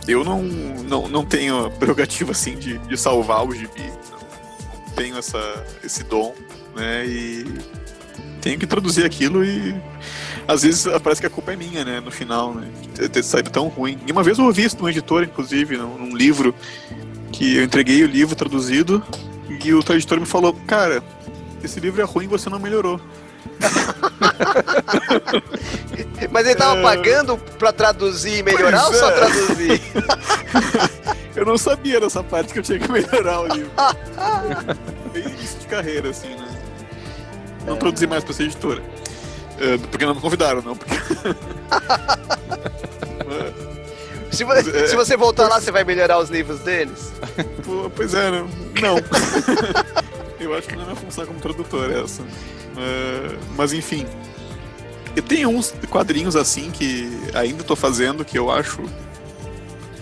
[0.07, 5.17] eu não, não, não tenho a prerrogativa assim de, de salvar o gibi, não tenho
[5.17, 6.35] essa, esse dom,
[6.75, 7.03] né?
[7.07, 7.45] E
[8.41, 9.75] tenho que traduzir aquilo e
[10.47, 11.99] às vezes parece que a culpa é minha, né?
[11.99, 12.67] No final, né?
[13.11, 13.97] Ter saído tão ruim.
[14.05, 16.53] E uma vez eu ouvi isso num editor, inclusive, num, num livro
[17.35, 19.03] que eu entreguei o livro traduzido
[19.49, 21.03] e o tradutor me falou, cara,
[21.61, 23.01] esse livro é ruim, você não melhorou.
[26.31, 26.81] Mas ele tava é...
[26.81, 29.09] pagando pra traduzir e melhorar pois ou é.
[29.11, 29.81] só traduzir?
[31.35, 33.71] eu não sabia dessa parte que eu tinha que melhorar o livro.
[35.11, 36.47] Bem início de carreira, assim, né?
[37.65, 37.77] Não é...
[37.77, 38.81] traduzi mais pra ser editora.
[39.59, 40.75] É, porque não me convidaram, não.
[40.75, 40.95] Porque...
[44.35, 47.11] Se, é, se você voltar lá, você vai melhorar os livros deles?
[47.63, 48.47] Pô, pois é, não.
[48.81, 48.97] não.
[50.39, 52.21] eu acho que não é minha função como tradutor essa.
[52.21, 54.05] Uh, mas enfim.
[55.15, 58.83] Eu tenho uns quadrinhos assim que ainda estou fazendo que eu acho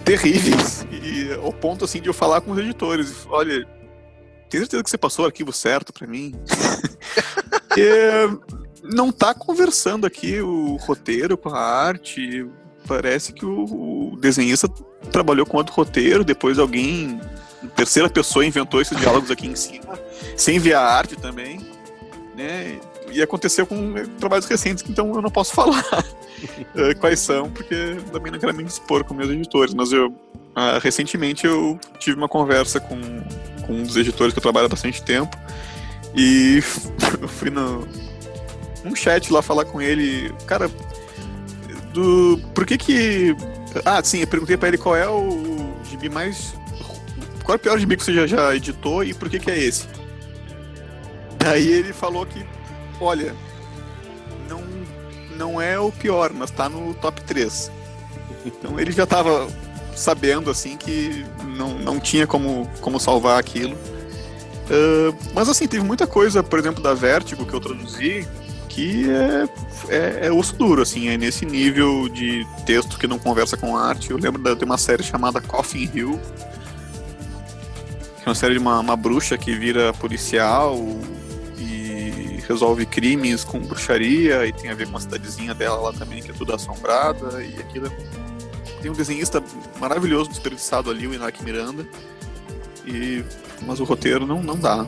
[0.03, 0.85] terríveis.
[0.91, 3.27] E ao ponto assim de eu falar com os editores.
[3.29, 3.65] Olha,
[4.49, 6.33] tem certeza que você passou o arquivo certo para mim?
[8.83, 12.45] não tá conversando aqui o roteiro com a arte,
[12.87, 14.67] parece que o, o desenhista
[15.11, 17.19] trabalhou com outro roteiro, depois alguém,
[17.75, 19.99] terceira pessoa, inventou esses diálogos aqui em cima,
[20.35, 21.59] sem enviar arte também,
[22.35, 22.79] né?
[23.11, 26.05] E aconteceu com trabalhos recentes, então eu não posso falar
[26.75, 30.79] eh, quais são, porque também não quero me dispor com meus editores, mas eu uh,
[30.81, 32.97] recentemente eu tive uma conversa com,
[33.65, 35.37] com um dos editores que eu trabalho há bastante tempo
[36.15, 36.63] e
[37.21, 37.87] eu fui no
[38.85, 40.69] um chat lá falar com ele, cara,
[41.93, 42.39] do.
[42.53, 43.35] Por que que.
[43.85, 46.53] Ah, sim, eu perguntei pra ele qual é o gibi mais.
[47.43, 49.57] Qual é o pior gibi que você já, já editou e por que que é
[49.57, 49.87] esse?
[51.37, 52.45] Daí ele falou que,
[53.01, 53.35] olha,
[54.47, 54.63] não,
[55.37, 57.69] não é o pior, mas tá no top 3.
[58.45, 59.47] Então ele já tava
[59.95, 61.25] sabendo, assim, que
[61.57, 63.75] não, não tinha como, como salvar aquilo.
[63.75, 68.25] Uh, mas assim, teve muita coisa, por exemplo, da Vertigo que eu traduzi,
[68.73, 69.47] que é,
[69.89, 74.09] é, é, osso duro, assim, é nesse nível de texto que não conversa com arte.
[74.09, 76.19] Eu lembro de uma série chamada Coffin Hill,
[78.17, 80.75] que é uma série de uma, uma bruxa que vira policial
[81.59, 86.23] e resolve crimes com bruxaria, e tem a ver com a cidadezinha dela lá também,
[86.23, 87.91] que é tudo assombrada, e aquilo.
[88.81, 89.41] Tem um desenhista
[89.79, 91.87] maravilhoso desperdiçado ali, o Inaki Miranda,
[92.87, 93.23] e,
[93.67, 94.85] mas o roteiro não, não dá.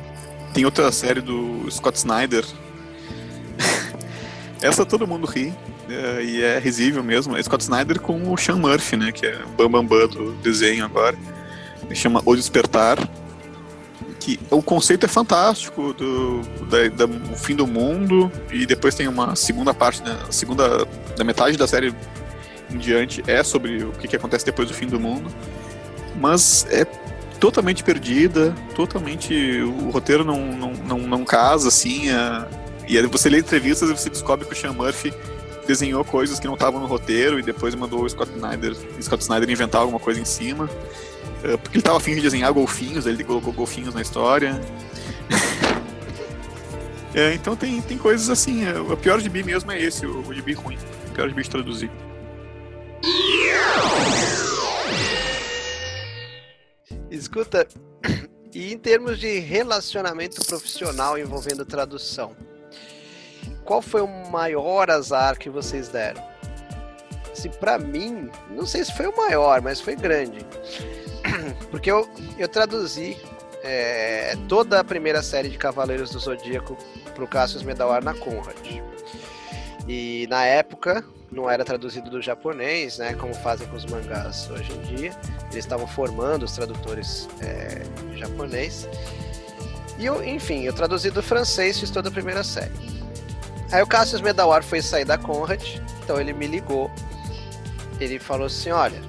[0.54, 2.44] Tem outra série do Scott Snyder,
[4.66, 5.54] essa todo mundo ri.
[5.90, 7.38] É, e é risível mesmo.
[7.38, 9.12] É Scott Snyder com o Sean Murphy, né?
[9.12, 11.16] Que é o Bambam Bam do desenho agora.
[11.94, 12.98] Chama O Despertar.
[14.20, 18.32] Que o conceito é fantástico do, da, da, o fim do mundo.
[18.52, 20.18] E depois tem uma segunda parte, né?
[20.32, 20.86] Segunda
[21.16, 21.94] da metade da série
[22.72, 25.30] em diante é sobre o que, que acontece depois do fim do mundo.
[26.20, 26.86] Mas é
[27.40, 29.62] totalmente perdida, totalmente.
[29.62, 32.10] O roteiro não, não, não, não casa assim.
[32.10, 32.48] A,
[32.88, 35.14] e aí você lê entrevistas e você descobre que o Sean Murphy
[35.66, 39.50] desenhou coisas que não estavam no roteiro e depois mandou o Scott Snyder, Scott Snyder
[39.50, 40.66] inventar alguma coisa em cima.
[40.66, 44.60] Uh, porque ele estava afim de desenhar golfinhos, ele colocou golfinhos na história.
[47.14, 48.66] é, então tem, tem coisas assim.
[48.66, 50.78] É, o pior de bi mesmo é esse, o, o de bi ruim.
[51.08, 51.92] O pior de bi de traduzir.
[57.10, 57.68] Escuta,
[58.54, 62.36] e em termos de relacionamento profissional envolvendo tradução,
[63.66, 66.24] qual foi o maior azar que vocês deram?
[67.34, 70.46] Se para mim, não sei se foi o maior, mas foi grande.
[71.70, 72.08] Porque eu,
[72.38, 73.18] eu traduzi
[73.64, 76.78] é, toda a primeira série de Cavaleiros do Zodíaco
[77.14, 78.56] pro Cassius Medawar na Conrad.
[79.88, 83.14] E na época, não era traduzido do japonês, né?
[83.16, 85.12] Como fazem com os mangás hoje em dia.
[85.52, 87.82] Eles estavam formando os tradutores é,
[88.16, 88.88] japonês.
[89.98, 92.72] E eu, enfim, eu traduzi do francês, fiz toda a primeira série.
[93.76, 95.62] Aí o Cassius Medawar foi sair da Conrad,
[96.02, 96.90] então ele me ligou.
[98.00, 99.02] Ele falou assim: olha,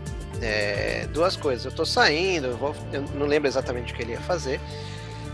[0.43, 4.13] é, duas coisas, eu tô saindo, eu, vou, eu, não lembro exatamente o que ele
[4.13, 4.61] ia fazer.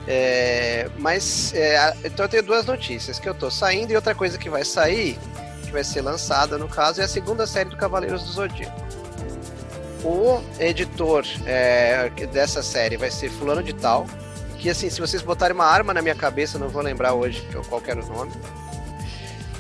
[0.07, 4.37] É, mas é, então eu tenho duas notícias: que eu tô saindo e outra coisa
[4.37, 5.19] que vai sair,
[5.65, 8.83] que vai ser lançada no caso, é a segunda série do Cavaleiros do Zodíaco.
[10.05, 14.05] O editor é, dessa série vai ser Fulano de Tal,
[14.59, 17.81] que assim, se vocês botarem uma arma na minha cabeça, não vou lembrar hoje qual
[17.87, 18.31] era o nome.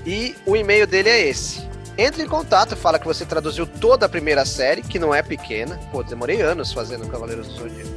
[0.06, 1.66] E o e-mail dele é esse.
[1.96, 5.78] Entre em contato, fala que você traduziu toda a primeira série, que não é pequena.
[5.90, 7.90] Pô, demorei anos fazendo Cavaleiros do Zodíaco.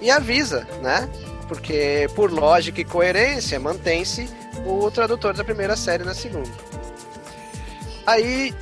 [0.00, 1.08] E avisa, né?
[1.46, 4.28] Porque por lógica e coerência, mantém-se
[4.66, 6.50] o tradutor da primeira série na segunda.
[8.06, 8.54] Aí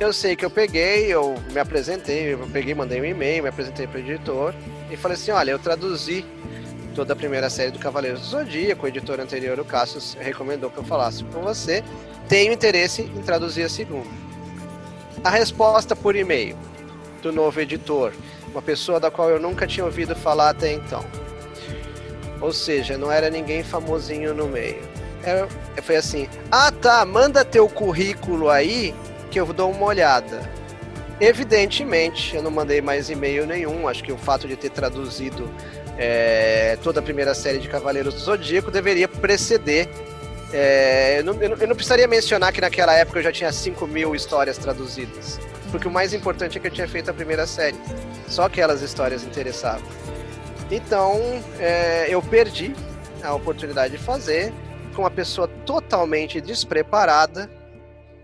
[0.00, 3.86] eu sei que eu peguei, eu me apresentei, eu peguei, mandei um e-mail, me apresentei
[3.86, 4.54] para o editor
[4.90, 6.24] e falei assim: olha, eu traduzi
[6.94, 10.78] toda a primeira série do Cavaleiros do Zodíaco, o editor anterior, o Cassius, recomendou que
[10.78, 11.82] eu falasse com você.
[12.28, 14.08] Tenho interesse em traduzir a segunda.
[15.22, 16.56] A resposta por e-mail
[17.20, 18.12] do novo editor,
[18.50, 21.04] uma pessoa da qual eu nunca tinha ouvido falar até então.
[22.40, 24.82] Ou seja, não era ninguém famosinho no meio.
[25.24, 25.46] É,
[25.82, 28.94] foi assim: ah tá, manda teu currículo aí
[29.30, 30.48] que eu dou uma olhada.
[31.20, 33.88] Evidentemente, eu não mandei mais e-mail nenhum.
[33.88, 35.48] Acho que o fato de ter traduzido
[35.98, 39.88] é, toda a primeira série de Cavaleiros do Zodíaco deveria preceder.
[40.52, 44.14] É, eu, não, eu, não, precisaria mencionar que naquela época eu já tinha 5 mil
[44.14, 45.40] histórias traduzidas.
[45.70, 47.76] Porque o mais importante é que eu tinha feito a primeira série.
[48.28, 49.86] Só aquelas histórias interessavam.
[50.70, 51.20] Então,
[51.58, 52.74] é, eu perdi
[53.22, 54.52] a oportunidade de fazer
[54.94, 57.50] com uma pessoa totalmente despreparada.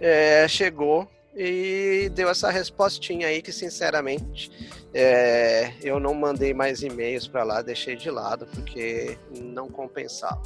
[0.00, 4.50] É, chegou e deu essa respostinha aí que, sinceramente,
[4.92, 10.42] é, eu não mandei mais e-mails para lá, deixei de lado, porque não compensava.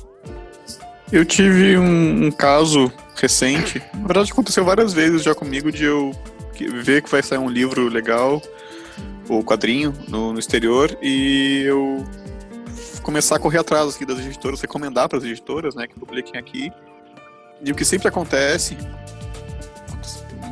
[1.12, 6.12] Eu tive um, um, caso recente, na verdade aconteceu várias vezes já comigo, de eu
[6.82, 8.42] ver que vai sair um livro legal,
[9.28, 12.04] ou quadrinho, no, no exterior, e eu
[13.02, 16.72] começar a correr atrás aqui das editoras, recomendar para as editoras, né, que publiquem aqui.
[17.62, 18.76] E o que sempre acontece,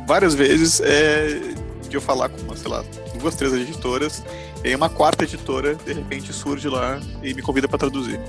[0.07, 1.39] várias vezes, é
[1.87, 2.83] de eu falar com, sei lá,
[3.23, 4.23] duas, três editoras,
[4.63, 8.19] e aí uma quarta editora, de repente, surge lá e me convida para traduzir.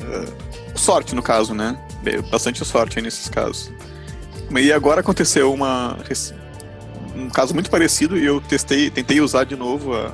[0.00, 1.78] Uh, sorte, no caso, né?
[2.30, 3.72] Bastante sorte aí nesses casos.
[4.50, 5.96] E agora aconteceu uma,
[7.14, 10.12] um caso muito parecido e eu testei, tentei usar de novo a,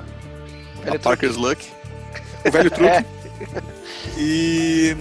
[0.87, 1.67] a Parker's Luck.
[2.47, 2.91] O velho truque.
[2.93, 3.05] é.
[4.17, 4.97] E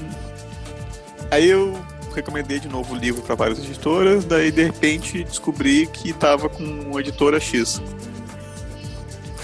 [1.29, 1.77] aí eu
[2.17, 6.97] recomendei de novo o livro para várias editoras, daí de repente descobri que estava com
[6.97, 7.81] a editora X.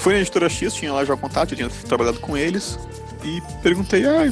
[0.04, 2.78] Fui na editora X, tinha lá já contato, eu tinha trabalhado com eles,
[3.24, 4.26] e perguntei, ah,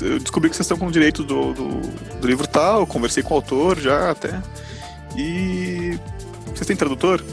[0.00, 1.80] eu descobri que vocês estão com o direito do, do,
[2.20, 4.40] do, livro tal, conversei com o autor já até,
[5.16, 5.98] e
[6.54, 7.24] vocês têm tradutor?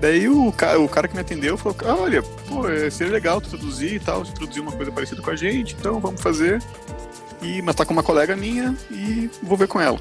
[0.00, 2.62] Daí o cara, o cara que me atendeu falou, olha, pô,
[2.92, 6.62] seria legal traduzir e tal, traduzir uma coisa parecida com a gente, então vamos fazer.
[7.42, 9.98] E, mas tá com uma colega minha e vou ver com ela.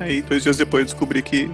[0.00, 1.48] Aí, dois dias depois, descobri que.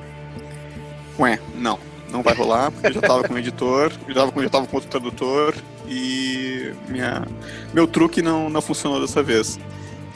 [1.18, 1.78] Ué, não
[2.10, 4.76] não vai rolar, porque eu já tava com o editor, já tava já tava com
[4.76, 5.54] outro tradutor
[5.86, 7.26] e minha,
[7.72, 9.58] meu truque não, não funcionou dessa vez.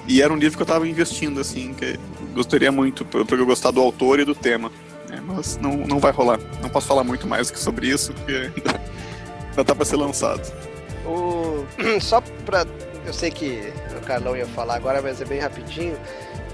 [0.07, 1.99] E era um livro que eu tava investindo, assim, que
[2.35, 4.71] gostaria muito, porque eu gostar do autor e do tema.
[5.09, 5.23] Né?
[5.25, 6.41] Mas não, não vai rolar.
[6.61, 8.81] Não posso falar muito mais que sobre isso, porque ainda,
[9.57, 10.53] ainda tá ser lançado.
[11.07, 11.65] O...
[12.01, 12.67] Só pra.
[13.07, 15.97] Eu sei que o Carlão ia falar agora, mas é bem rapidinho.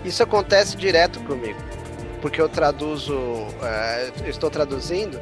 [0.05, 1.59] Isso acontece direto comigo
[2.18, 5.20] porque eu traduzo, uh, eu estou traduzindo,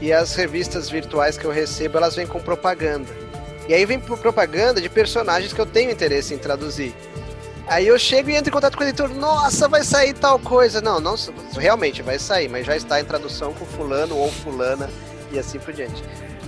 [0.00, 3.08] e as revistas virtuais que eu recebo, elas vêm com propaganda.
[3.68, 6.94] E aí vem propaganda de personagens que eu tenho interesse em traduzir.
[7.66, 10.82] Aí eu chego e entro em contato com o editor, nossa, vai sair tal coisa.
[10.82, 11.14] Não, não,
[11.56, 14.90] realmente vai sair, mas já está em tradução com fulano ou fulana
[15.32, 16.02] e assim por diante.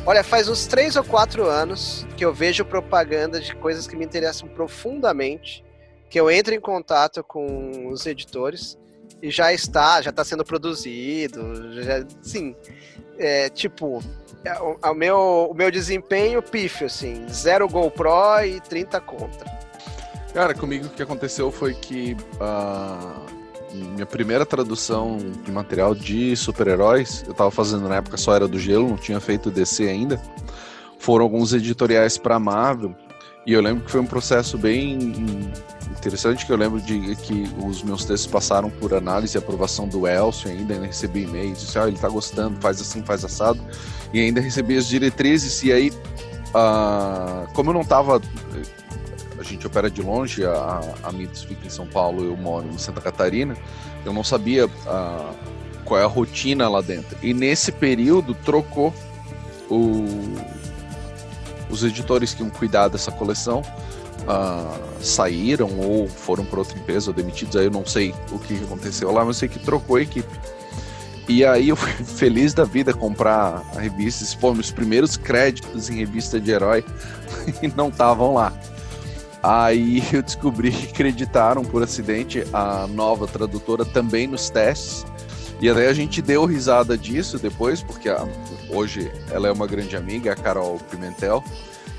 [0.04, 4.04] Olha, faz uns três ou quatro anos que eu vejo propaganda de coisas que me
[4.04, 5.64] interessam profundamente,
[6.10, 8.78] que eu entro em contato com os editores
[9.22, 12.54] e já está, já está sendo produzido, já, sim,
[13.18, 14.02] é, tipo,
[14.44, 19.56] é, o, o, meu, o meu desempenho pífio, assim, zero GoPro e 30 contra.
[20.32, 23.24] Cara, comigo o que aconteceu foi que a
[23.72, 28.58] minha primeira tradução de material de super-heróis, eu estava fazendo na época só era do
[28.58, 30.20] gelo, não tinha feito DC ainda,
[30.98, 32.94] foram alguns editoriais para Marvel
[33.46, 34.98] E eu lembro que foi um processo bem
[35.96, 40.06] interessante, que eu lembro de que os meus textos passaram por análise e aprovação do
[40.06, 43.60] Elcio ainda, ainda recebi e-mails, disse, ah, ele tá gostando, faz assim, faz assado,
[44.12, 48.20] e ainda recebi as diretrizes, e aí, uh, como eu não tava
[49.38, 52.78] a gente opera de longe, a, a Mitos fica em São Paulo, eu moro em
[52.78, 53.56] Santa Catarina,
[54.04, 55.34] eu não sabia uh,
[55.84, 57.16] qual é a rotina lá dentro.
[57.22, 58.92] E nesse período trocou
[59.70, 60.04] o,
[61.70, 63.62] os editores que iam cuidar dessa coleção
[64.22, 67.56] uh, saíram ou foram para outra empresa ou demitidos.
[67.56, 70.28] Aí eu não sei o que aconteceu lá, mas eu sei que trocou a equipe.
[71.28, 74.24] E aí eu fui feliz da vida comprar a revista.
[74.38, 76.84] Foram os primeiros créditos em revista de herói
[77.62, 78.52] e não estavam lá.
[79.42, 85.06] Aí eu descobri que acreditaram por acidente a nova tradutora também nos testes.
[85.60, 88.26] E até a gente deu risada disso depois, porque a,
[88.68, 91.42] hoje ela é uma grande amiga, a Carol Pimentel.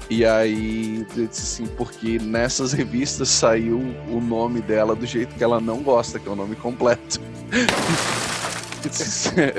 [0.09, 3.79] E aí eu disse assim, porque nessas revistas saiu
[4.09, 7.19] o nome dela do jeito que ela não gosta, que é o nome completo.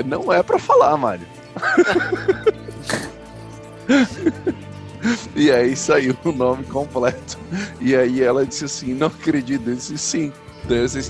[0.05, 1.27] Não é para falar, Mário.
[5.35, 7.37] e aí saiu o nome completo.
[7.79, 9.69] E aí ela disse assim, não acredito.
[9.69, 10.33] Eu disse sim.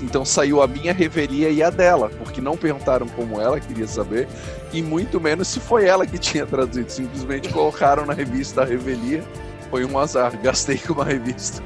[0.02, 4.26] Então saiu a minha revelia e a dela, porque não perguntaram como ela queria saber,
[4.72, 6.90] e muito menos se foi ela que tinha traduzido.
[6.90, 9.22] Simplesmente colocaram na revista a revelia.
[9.70, 11.62] Foi um azar, gastei com uma revista.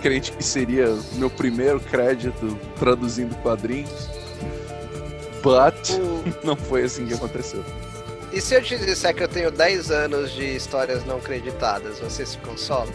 [0.00, 4.08] Crente que seria meu primeiro crédito traduzindo quadrinhos.
[5.42, 5.74] But
[6.44, 7.64] não foi assim que aconteceu.
[8.32, 12.24] E se eu te disser que eu tenho 10 anos de histórias não creditadas, você
[12.24, 12.88] se consola?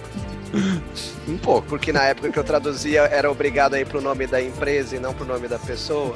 [1.27, 1.67] Um pouco.
[1.67, 4.99] Porque na época que eu traduzia era obrigado a ir pro nome da empresa e
[4.99, 6.15] não pro nome da pessoa.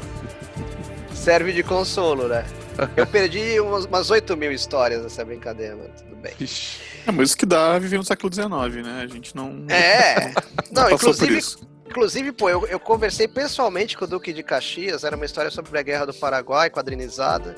[1.14, 2.46] Serve de consolo, né?
[2.96, 6.34] Eu perdi umas, umas 8 mil histórias nessa brincadeira, mas tudo bem.
[7.06, 9.02] É, mas isso que dá viver no século XIX, né?
[9.04, 9.66] A gente não.
[9.70, 10.34] É!
[10.72, 11.42] Não, não inclusive.
[11.86, 15.78] Inclusive, pô, eu, eu conversei pessoalmente com o Duque de Caxias, era uma história sobre
[15.78, 17.54] a Guerra do Paraguai, quadrinizada.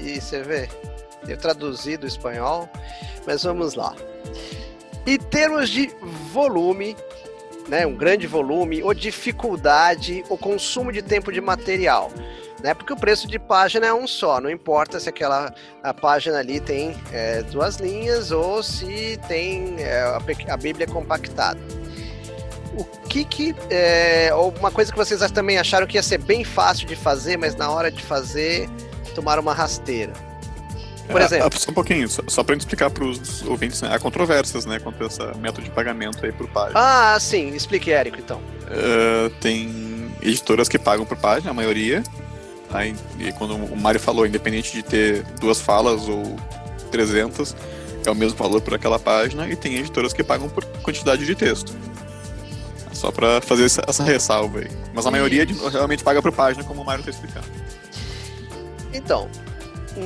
[0.00, 0.70] E você vê,
[1.28, 2.66] eu traduzi do espanhol,
[3.26, 3.94] mas vamos lá.
[5.08, 5.90] Em termos de
[6.34, 6.94] volume,
[7.66, 12.12] né, um grande volume, ou dificuldade, ou consumo de tempo de material.
[12.62, 16.40] Né, porque o preço de página é um só, não importa se aquela a página
[16.40, 20.20] ali tem é, duas linhas ou se tem é, a,
[20.52, 21.58] a, Bíblia compactada.
[22.76, 23.56] O que que.
[23.70, 24.28] É,
[24.58, 27.70] uma coisa que vocês também acharam que ia ser bem fácil de fazer, mas na
[27.70, 28.68] hora de fazer
[29.14, 30.27] tomaram uma rasteira.
[31.10, 31.58] Por exemplo.
[31.58, 33.94] só um pouquinho, só, só pra gente explicar pros ouvintes, né?
[33.94, 36.78] Há controvérsias, né, quanto a esse método de pagamento aí por página.
[36.78, 38.38] Ah, sim, explique, Érico, então.
[38.38, 42.02] Uh, tem editoras que pagam por página, a maioria.
[42.70, 46.36] Aí, e quando o Mário falou, independente de ter duas falas ou
[46.90, 47.56] 300,
[48.04, 49.48] é o mesmo valor por aquela página.
[49.48, 51.74] E tem editoras que pagam por quantidade de texto.
[52.92, 54.68] Só para fazer essa ressalva aí.
[54.92, 57.46] Mas a maioria realmente paga por página, como o Mário está explicando.
[58.92, 59.30] Então,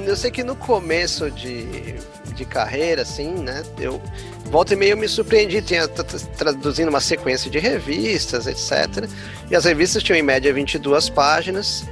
[0.07, 1.95] eu sei que no começo de,
[2.35, 3.63] de carreira, assim, né?
[3.79, 4.01] Eu
[4.47, 9.09] volta e meio me surpreendi, tinha traduzindo uma sequência de revistas, etc.
[9.51, 11.85] E as revistas tinham em média 22 páginas.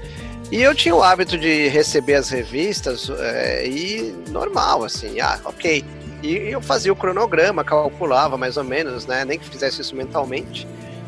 [0.50, 5.84] E eu tinha o hábito de receber as revistas é, e normal, assim, ah, ok.
[6.22, 9.24] E eu fazia o cronograma, calculava mais ou menos, né?
[9.24, 10.66] Nem que fizesse isso mentalmente.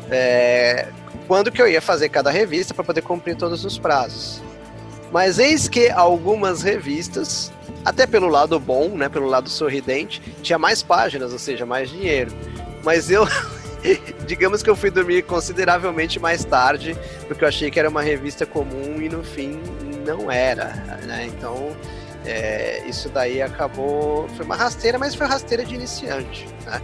[0.09, 0.87] É,
[1.27, 4.41] quando que eu ia fazer cada revista para poder cumprir todos os prazos.
[5.13, 7.53] Mas eis que algumas revistas,
[7.85, 12.31] até pelo lado bom, né, pelo lado sorridente, tinha mais páginas, ou seja, mais dinheiro.
[12.83, 13.27] Mas eu,
[14.25, 16.97] digamos que eu fui dormir consideravelmente mais tarde,
[17.27, 19.61] porque eu achei que era uma revista comum e no fim
[20.03, 20.73] não era,
[21.05, 21.27] né?
[21.27, 21.77] Então,
[22.25, 24.27] é, isso daí acabou.
[24.29, 26.81] Foi uma rasteira, mas foi rasteira de iniciante, né?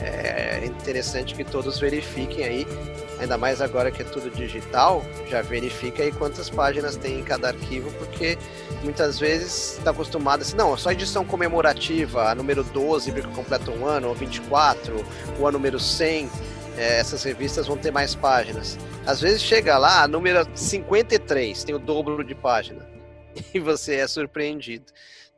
[0.00, 2.66] É interessante que todos verifiquem aí
[3.22, 7.48] ainda mais agora que é tudo digital, já verifica aí quantas páginas tem em cada
[7.48, 8.36] arquivo, porque
[8.82, 13.86] muitas vezes está acostumado assim, não, só edição comemorativa, a número 12, porque completa um
[13.86, 15.04] ano, ou 24,
[15.38, 16.28] ou a número 100,
[16.76, 18.78] é, essas revistas vão ter mais páginas.
[19.06, 22.88] Às vezes chega lá, a número 53, tem o dobro de página,
[23.54, 24.86] e você é surpreendido.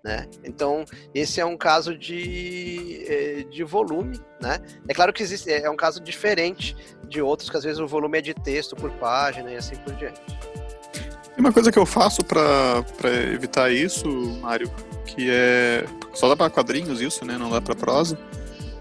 [0.05, 0.29] Né?
[0.45, 0.85] Então,
[1.15, 4.61] esse é um caso de, eh, de volume, né?
[4.87, 6.77] É claro que existe, é um caso diferente
[7.09, 9.95] de outros, que às vezes o volume é de texto por página e assim por
[9.95, 10.21] diante.
[10.23, 12.85] Tem uma coisa que eu faço para
[13.33, 14.07] evitar isso,
[14.43, 14.71] Mário,
[15.07, 15.87] que é.
[16.13, 17.39] Só dá para quadrinhos isso, né?
[17.39, 18.19] Não dá para prosa.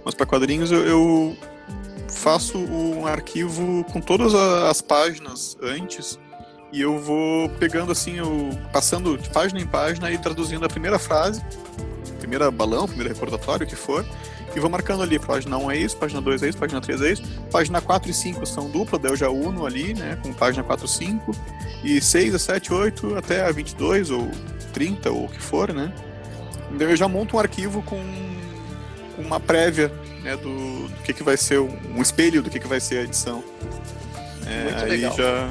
[0.03, 1.37] Mas para quadrinhos eu, eu,
[2.09, 6.19] faço um arquivo com todas as páginas antes
[6.73, 10.97] e eu vou pegando assim, eu, passando de página em página e traduzindo a primeira
[10.97, 11.39] frase,
[12.17, 14.03] primeira balão, primeiro recordatório, o que for,
[14.55, 17.11] e vou marcando ali, página 1 é isso, página 2 é isso, página 3 é
[17.11, 20.63] isso, página 4 e 5 são dupla, daí eu já uno ali, né, com página
[20.63, 21.35] 4 e 5,
[21.83, 24.31] e 6 a 7, 8 até a 22 ou
[24.73, 25.93] 30 ou o que for, né.
[26.71, 28.01] Então eu já monto um arquivo com
[29.19, 29.91] uma prévia
[30.23, 33.03] né, do, do que, que vai ser, um espelho do que, que vai ser a
[33.03, 33.43] edição.
[34.47, 35.15] É, Muito aí legal.
[35.15, 35.49] já,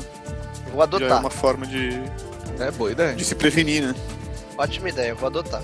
[0.72, 1.20] Vou já é adotar.
[1.20, 1.90] uma forma de,
[2.58, 3.14] É boa ideia.
[3.14, 3.94] de se prevenir, né?
[4.58, 5.62] Ótima ideia, vou adotar.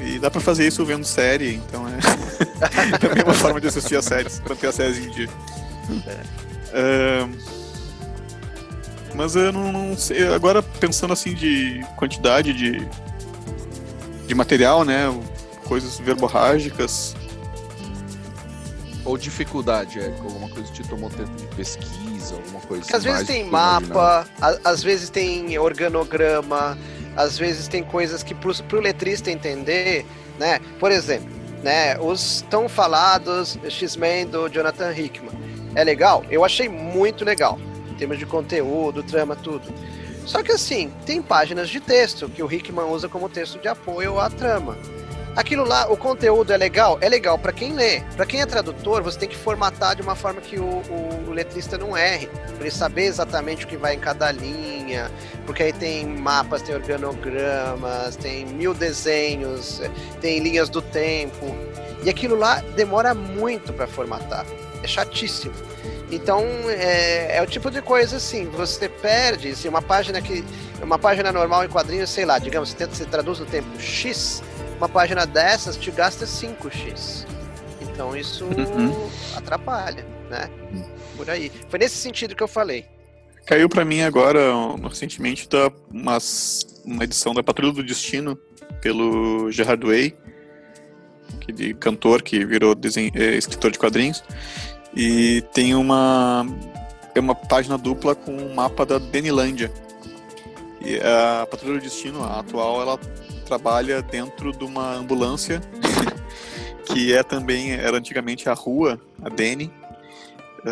[0.00, 4.04] E dá pra fazer isso vendo série, então é também uma forma de assistir as
[4.04, 5.28] séries, pra ter as séries em dia.
[6.72, 7.26] É,
[9.14, 10.28] Mas eu não, não sei.
[10.32, 12.86] Agora pensando assim de quantidade de,
[14.26, 15.06] de material, né?
[15.64, 17.16] Coisas verborrágicas.
[19.04, 23.04] Ou dificuldade, é alguma coisa que te tomou tempo de pesquisa, alguma coisa Porque às
[23.04, 26.76] vezes tem mapa, a- às vezes tem organograma,
[27.16, 30.04] às vezes tem coisas que pro, pro letrista entender,
[30.38, 30.60] né?
[30.78, 31.28] Por exemplo,
[31.62, 35.36] né, os tão falados X-Men do Jonathan Hickman.
[35.74, 36.24] É legal?
[36.30, 37.58] Eu achei muito legal.
[37.90, 39.66] Em termos de conteúdo, trama, tudo.
[40.24, 44.20] Só que assim, tem páginas de texto que o Hickman usa como texto de apoio
[44.20, 44.76] à trama.
[45.38, 46.98] Aquilo lá, o conteúdo é legal?
[47.00, 48.00] É legal para quem lê.
[48.16, 51.30] Para quem é tradutor, você tem que formatar de uma forma que o, o- o
[51.30, 52.26] letrista não erre.
[52.26, 55.08] Pra ele saber exatamente o que vai em cada linha.
[55.46, 59.80] Porque aí tem mapas, tem organogramas, tem mil desenhos,
[60.20, 61.54] tem linhas do tempo.
[62.02, 64.44] E aquilo lá demora muito para formatar.
[64.82, 65.54] É chatíssimo.
[66.10, 70.44] Então é, é o tipo de coisa assim, você perde, se uma página que.
[70.82, 74.42] Uma página normal em quadrinhos, sei lá, digamos, você, tenta, você traduz no tempo X,
[74.78, 77.26] uma página dessas te gasta 5x.
[77.80, 79.08] Então isso Uhum.
[79.36, 80.48] atrapalha, né?
[81.16, 81.50] Por aí.
[81.68, 82.86] Foi nesse sentido que eu falei.
[83.46, 84.40] Caiu pra mim agora,
[84.88, 88.38] recentemente, da, umas, uma edição da Patrulha do Destino,
[88.80, 90.14] pelo Gerard Way,
[91.40, 94.22] aquele cantor que virou desen- eh, escritor de quadrinhos.
[94.94, 96.46] E tem uma,
[97.14, 99.72] é uma página dupla com um mapa da Denilândia.
[100.84, 103.00] E a Patrulha do Destino, a atual, ela
[103.48, 105.60] trabalha dentro de uma ambulância,
[106.86, 109.72] que é também, era antigamente a rua, a Deni.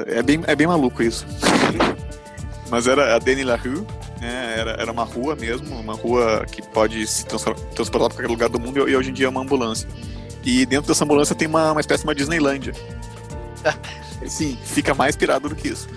[0.09, 1.27] É bem, é bem maluco isso.
[2.69, 3.87] Mas era a Deni La Rue,
[4.21, 4.55] né?
[4.59, 8.59] Era, era uma rua mesmo, uma rua que pode se transportar para qualquer lugar do
[8.59, 9.89] mundo e hoje em dia é uma ambulância.
[10.45, 12.73] E dentro dessa ambulância tem uma, uma espécie de uma Disneylândia.
[14.27, 15.89] Sim, fica mais pirado do que isso.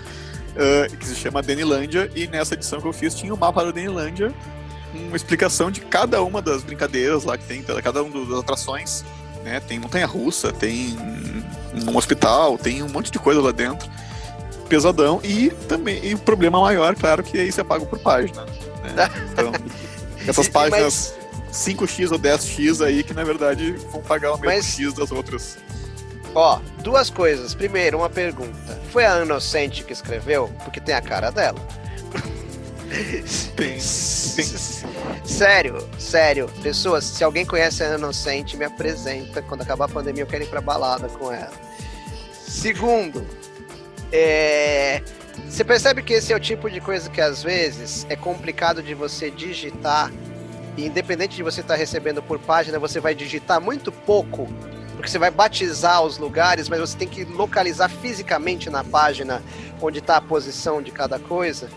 [0.56, 3.70] Ah, que se chama Denilândia, e nessa edição que eu fiz tinha o mapa da
[3.70, 4.34] Denilândia,
[4.94, 9.04] uma explicação de cada uma das brincadeiras lá que tem, cada uma das atrações.
[9.44, 9.60] Né?
[9.60, 10.96] Tem montanha russa, tem
[11.86, 13.88] um hospital, tem um monte de coisa lá dentro.
[14.68, 15.20] Pesadão.
[15.24, 18.44] E também e o problema maior, claro, que aí você paga por página.
[18.44, 19.08] Né?
[19.32, 19.52] Então,
[20.26, 21.14] essas páginas
[21.52, 25.58] 5x ou 10x aí que na verdade vão pagar o mesmo Mas- x das outras.
[26.34, 27.54] Ó, duas coisas.
[27.54, 28.78] Primeiro, uma pergunta.
[28.92, 30.48] Foi a Inocente que escreveu?
[30.64, 31.58] Porque tem a cara dela.
[35.24, 36.50] Sério, sério.
[36.62, 39.40] Pessoas, se alguém conhece a Inocente, me apresenta.
[39.42, 41.52] Quando acabar a pandemia, eu quero ir pra balada com ela.
[42.32, 43.24] Segundo,
[44.12, 45.02] é...
[45.48, 48.94] Você percebe que esse é o tipo de coisa que às vezes é complicado de
[48.94, 50.12] você digitar.
[50.76, 54.48] E independente de você estar recebendo por página, você vai digitar muito pouco.
[54.96, 59.42] Porque você vai batizar os lugares, mas você tem que localizar fisicamente na página
[59.80, 61.70] onde está a posição de cada coisa.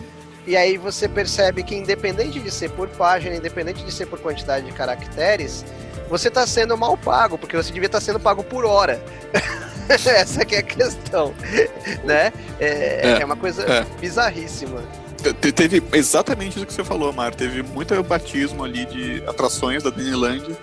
[0.46, 4.66] E aí você percebe que independente de ser por página, independente de ser por quantidade
[4.66, 5.64] de caracteres,
[6.10, 9.02] você está sendo mal pago, porque você devia estar sendo pago por hora.
[9.90, 11.34] Essa que é a questão,
[12.04, 12.32] né?
[12.60, 13.86] É, É, é uma coisa é.
[14.00, 14.82] bizarríssima.
[15.42, 17.34] Te- Teve exatamente isso que você falou, Mar.
[17.34, 20.56] Teve muito batismo ali de atrações da Disneyland,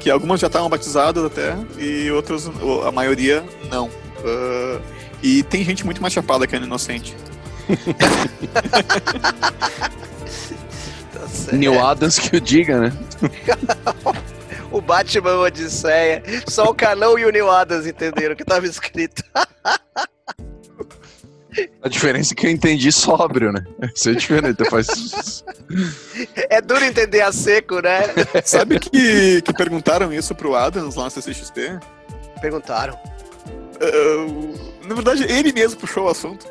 [0.00, 2.50] que algumas já estavam batizadas até, e outras,
[2.86, 3.90] a maioria, não.
[4.24, 4.80] Ah,
[5.22, 7.14] e tem gente muito mais chapada que a Inocente.
[11.14, 11.56] Tá certo.
[11.56, 12.92] Neil Adams que o diga, né?
[14.72, 16.20] O Batman Odisseia.
[16.48, 19.22] Só o Carlão e o Neil Adams entenderam o que estava escrito.
[21.80, 23.64] A diferença é que eu entendi sóbrio, né?
[23.94, 24.68] Isso é diferente.
[24.68, 25.44] Faz...
[26.34, 28.00] É duro entender a seco, né?
[28.44, 31.78] Sabe que, que perguntaram isso pro Adams lá na CCXP?
[32.40, 32.98] Perguntaram.
[33.80, 36.44] Ah, na verdade, ele mesmo puxou o assunto.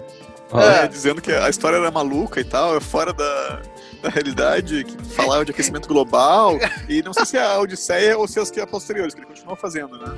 [0.53, 3.61] Né, dizendo que a história era maluca e tal, é fora da,
[4.01, 6.57] da realidade, que falava de aquecimento global,
[6.87, 9.27] e não sei se é a Odisseia ou se as que é posteriores, que ele
[9.27, 10.13] continuou fazendo, né?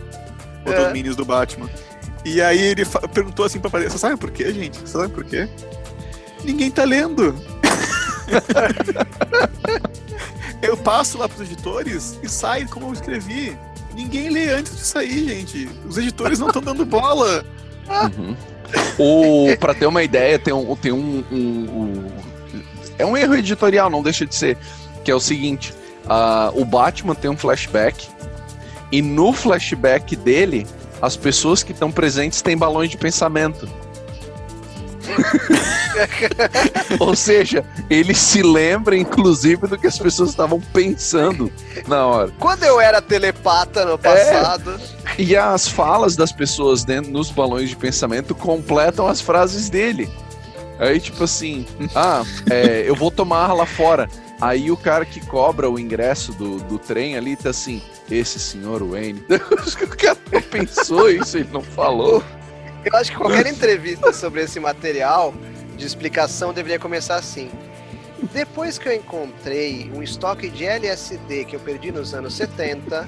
[0.66, 0.86] O É.
[0.88, 1.70] domínios do Batman.
[2.26, 2.84] E aí ele
[3.14, 4.80] perguntou assim pra parede, você sabe por quê, gente?
[4.80, 5.48] Você sabe por quê?
[6.44, 7.36] Ninguém tá lendo.
[10.62, 13.58] Eu passo lá pros editores e sai como eu escrevi.
[13.94, 15.70] Ninguém lê antes de sair, gente.
[15.88, 17.46] Os editores não estão dando bola.
[17.88, 18.36] Uhum.
[18.98, 22.08] O, pra ter uma ideia, tem um, tem um, um, um,
[22.98, 24.58] É um erro editorial, não deixa de ser.
[25.04, 25.74] Que é o seguinte:
[26.06, 28.08] uh, o Batman tem um flashback.
[28.92, 30.66] E no flashback dele,
[31.02, 33.68] as pessoas que estão presentes têm balões de pensamento.
[37.00, 41.52] Ou seja, ele se lembra, inclusive, do que as pessoas estavam pensando
[41.88, 42.32] na hora.
[42.40, 44.80] Quando eu era telepata no passado.
[44.92, 50.10] É, e as falas das pessoas dentro nos balões de pensamento completam as frases dele.
[50.78, 51.66] Aí, tipo assim,
[51.96, 54.10] ah, é, eu vou tomar lá fora.
[54.42, 58.84] Aí o cara que cobra o ingresso do, do trem ali tá assim, esse senhor
[58.84, 59.24] Wayne.
[59.30, 62.22] o cara não pensou isso, ele não falou.
[62.84, 65.34] Eu acho que qualquer entrevista sobre esse material
[65.78, 67.50] de explicação deveria começar assim.
[68.34, 73.08] Depois que eu encontrei um estoque de LSD que eu perdi nos anos 70,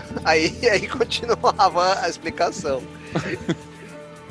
[0.24, 2.82] aí, aí continuava a explicação.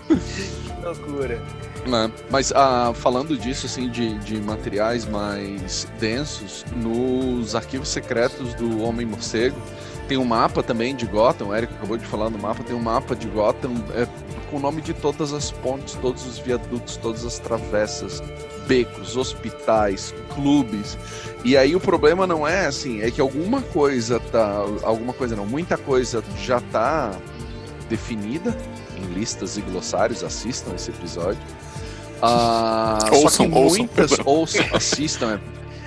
[0.08, 1.42] que loucura.
[1.86, 2.12] Né?
[2.30, 9.06] Mas ah, falando disso, assim, de, de materiais mais densos, nos arquivos secretos do Homem
[9.06, 9.62] Morcego,
[10.08, 12.82] tem um mapa também de Gotham, o Eric acabou de falar no mapa, tem um
[12.82, 14.08] mapa de Gotham é,
[14.50, 18.22] com o nome de todas as pontes, todos os viadutos, todas as travessas,
[18.68, 20.98] becos, hospitais, clubes.
[21.44, 25.46] E aí o problema não é assim, é que alguma coisa tá, alguma coisa não,
[25.46, 27.12] muita coisa já tá
[27.90, 28.58] definida
[28.98, 31.42] em listas e glossários, assistam esse episódio.
[32.22, 35.34] Ah, ouçam, só que muitas ouçam, ouçam assistam.
[35.34, 35.40] É,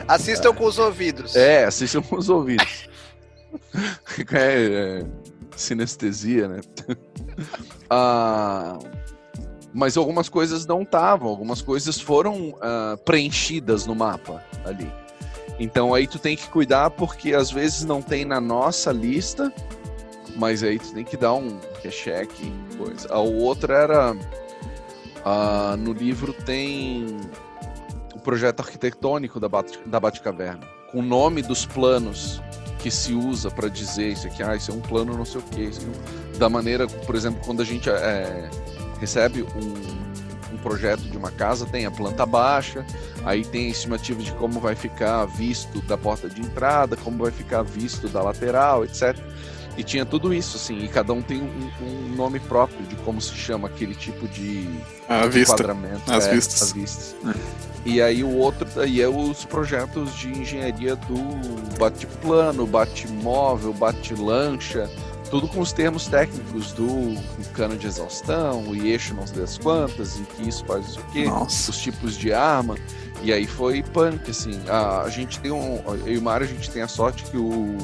[0.06, 1.36] assistam é, com os ouvidos.
[1.36, 2.89] É, assistam com os ouvidos.
[4.32, 5.06] é, é,
[5.56, 6.60] sinestesia, né?
[7.88, 8.78] ah,
[9.72, 14.90] mas algumas coisas não estavam, algumas coisas foram uh, preenchidas no mapa ali.
[15.58, 19.52] Então aí tu tem que cuidar porque às vezes não tem na nossa lista,
[20.36, 21.58] mas aí tu tem que dar um
[21.90, 22.30] check
[22.76, 23.12] coisa.
[23.12, 27.18] A outra era uh, no livro tem
[28.14, 32.40] o projeto arquitetônico da, Bat da Batcaverna, com o nome dos planos
[32.82, 35.44] que se usa para dizer isso aqui, ah, isso é um plano não sei o
[36.34, 38.48] é da maneira, por exemplo, quando a gente é,
[38.98, 42.84] recebe um, um, projeto de uma casa, tem a planta baixa,
[43.24, 47.30] aí tem a estimativa de como vai ficar visto da porta de entrada, como vai
[47.30, 49.16] ficar visto da lateral, etc.
[49.80, 53.18] E tinha tudo isso, assim, e cada um tem um, um nome próprio de como
[53.18, 54.68] se chama aquele tipo de,
[55.08, 55.54] a de vista.
[55.54, 56.12] enquadramento.
[56.12, 56.60] As é, vistas.
[56.60, 57.16] As vistas.
[57.26, 57.34] É.
[57.86, 64.86] E aí o outro aí é os projetos de engenharia do bate-plano, bate-móvel, bate-lancha,
[65.30, 67.16] tudo com os termos técnicos do
[67.54, 71.24] cano de exaustão, o eixo não sei das quantas, e que isso faz isso aqui,
[71.26, 72.76] os tipos de arma.
[73.22, 74.60] E aí foi punk, assim.
[74.68, 75.80] A, a gente tem um.
[76.04, 77.76] Eu e o Mário, a gente tem a sorte que o,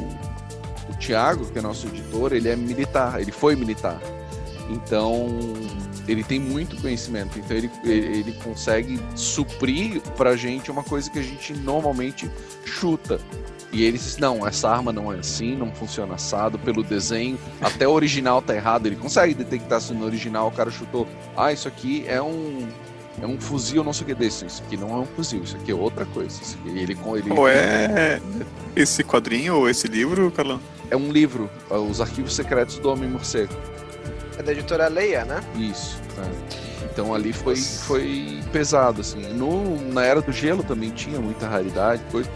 [0.89, 4.01] o Thiago, que é nosso editor, ele é militar, ele foi militar.
[4.69, 5.29] Então
[6.09, 11.23] ele tem muito conhecimento, então ele, ele consegue suprir pra gente uma coisa que a
[11.23, 12.31] gente normalmente
[12.65, 13.21] chuta.
[13.73, 17.87] E ele diz: não, essa arma não é assim, não funciona assado, pelo desenho, até
[17.87, 18.87] o original tá errado.
[18.87, 21.07] Ele consegue detectar se no original o cara chutou:
[21.37, 22.67] ah, isso aqui é um.
[23.21, 24.45] É um fuzil, não sei o que desse.
[24.45, 26.39] Isso aqui não é um fuzil, isso aqui é outra coisa.
[26.41, 28.21] Isso aqui, ele, ele, ou é
[28.77, 30.61] esse quadrinho ou esse livro, Carlão?
[30.91, 33.53] É um livro, Os Arquivos Secretos do Homem Morcego.
[34.39, 35.41] É da editora Leia, né?
[35.57, 36.01] Isso.
[36.19, 36.87] É.
[36.97, 39.21] Então ali foi, foi pesado, assim.
[39.35, 42.31] No, na Era do Gelo também tinha muita raridade, coisa.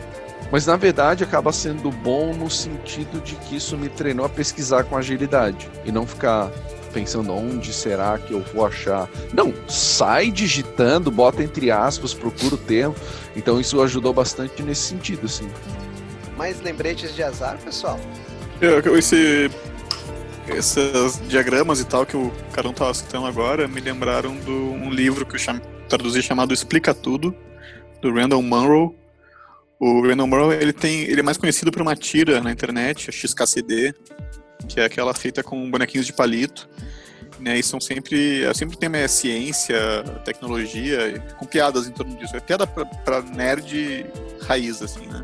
[0.52, 4.84] Mas na verdade acaba sendo bom no sentido de que isso me treinou a pesquisar
[4.84, 6.50] com agilidade e não ficar
[6.92, 9.08] pensando onde será que eu vou achar.
[9.32, 12.94] Não, sai digitando, bota entre aspas, procura o termo.
[13.36, 15.48] Então isso ajudou bastante nesse sentido, assim.
[16.36, 17.98] Mais lembretes de azar, pessoal?
[18.96, 19.50] Esse
[20.48, 25.24] esses diagramas e tal que o Carão estava citando agora me lembraram de um livro
[25.24, 25.60] que eu cham...
[25.88, 27.34] traduzi chamado Explica Tudo,
[28.02, 28.94] do Randall Munro.
[29.78, 33.12] O Randall Munro ele tem, ele é mais conhecido por uma tira na internet, a
[33.12, 33.94] XKCD,
[34.68, 36.68] que é aquela feita com bonequinhos de palito.
[37.38, 42.36] Né, e são sempre, sempre tem é ciência, tecnologia, com piadas em torno disso.
[42.36, 44.04] É piada para nerd
[44.42, 45.22] raiz, assim, né?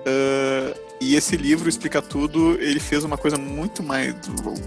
[0.00, 2.60] Uh, E esse livro explica tudo.
[2.60, 4.14] Ele fez uma coisa muito mais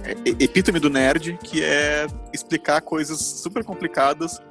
[0.03, 4.41] é, epítome do nerd, que é explicar coisas super complicadas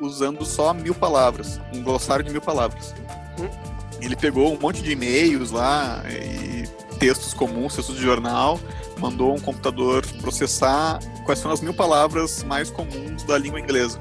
[0.00, 2.94] usando só mil palavras, um glossário de mil palavras.
[4.00, 6.66] Ele pegou um monte de e-mails lá e
[6.98, 8.58] textos comuns, textos de jornal,
[8.98, 13.98] mandou um computador processar quais são as mil palavras mais comuns da língua inglesa.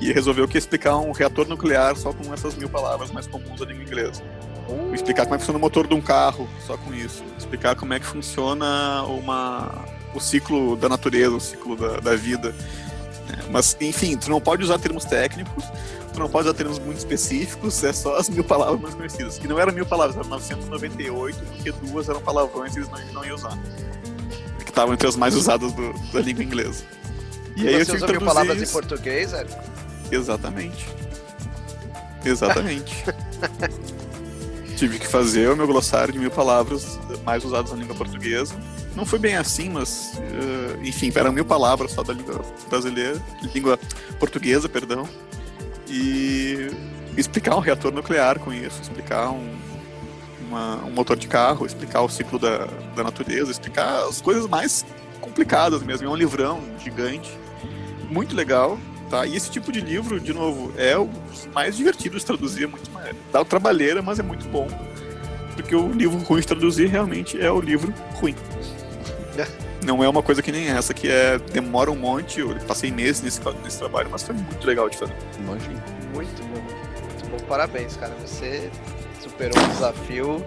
[0.00, 3.66] E resolveu que explicar um reator nuclear só com essas mil palavras mais comuns da
[3.66, 4.22] língua inglesa.
[4.92, 7.24] Explicar como é que funciona o motor de um carro, só com isso.
[7.38, 9.84] Explicar como é que funciona uma,
[10.14, 12.54] o ciclo da natureza, o ciclo da, da vida.
[13.30, 15.64] É, mas, enfim, tu não pode usar termos técnicos,
[16.12, 19.38] tu não pode usar termos muito específicos, é só as mil palavras mais conhecidas.
[19.38, 23.24] Que não eram mil palavras, eram 998, porque duas eram palavrões e eles não, não
[23.24, 23.56] iam usar.
[24.58, 26.84] Que estavam entre as mais usadas do, da língua inglesa.
[27.56, 28.70] E, e aí você eu tive mil palavras isso.
[28.70, 29.58] em português, Érico?
[30.10, 30.86] Exatamente.
[32.24, 33.04] Exatamente.
[34.78, 38.54] tive que fazer o meu glossário de mil palavras mais usadas na língua portuguesa.
[38.94, 42.40] Não foi bem assim, mas uh, enfim, eram mil palavras só da língua
[42.70, 43.20] brasileira,
[43.52, 43.78] língua
[44.20, 45.08] portuguesa, perdão.
[45.88, 46.70] E
[47.16, 49.58] explicar um reator nuclear com isso, explicar um,
[50.46, 54.86] uma, um motor de carro, explicar o ciclo da, da natureza, explicar as coisas mais
[55.20, 56.06] complicadas mesmo.
[56.06, 57.36] É um livrão gigante,
[58.08, 58.78] muito legal.
[59.10, 59.24] Tá?
[59.26, 61.08] E esse tipo de livro, de novo, é o
[61.54, 63.14] mais divertido de traduzir, é muito mais.
[63.32, 64.68] Dá trabalheira, mas é muito bom.
[65.54, 68.34] Porque o livro ruim de traduzir realmente é o livro ruim.
[69.84, 72.40] Não é uma coisa que nem essa, que é demora um monte.
[72.40, 75.14] Eu passei meses nesse, nesse trabalho, mas foi muito legal de fazer.
[75.38, 75.82] Imagina.
[76.14, 76.60] Muito bom.
[76.60, 77.46] Muito bom.
[77.48, 78.14] Parabéns, cara.
[78.26, 78.70] Você
[79.22, 80.44] superou um desafio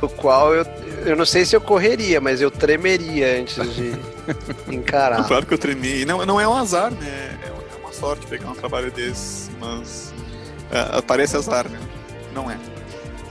[0.00, 0.64] do qual eu,
[1.04, 3.92] eu não sei se eu correria, mas eu tremeria antes de
[4.72, 5.26] encarar.
[5.26, 6.04] Claro que eu tremi.
[6.04, 7.38] Não, não é um azar, né?
[7.44, 7.53] É
[8.04, 10.12] sorte pegar um trabalho desse, mas
[10.70, 11.80] é, parece azar, né?
[12.34, 12.58] Não é.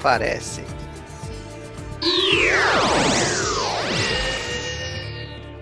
[0.01, 0.63] Parece.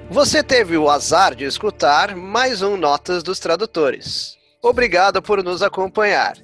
[0.09, 4.38] Você teve o azar de escutar mais um Notas dos Tradutores.
[4.61, 6.38] Obrigado por nos acompanhar.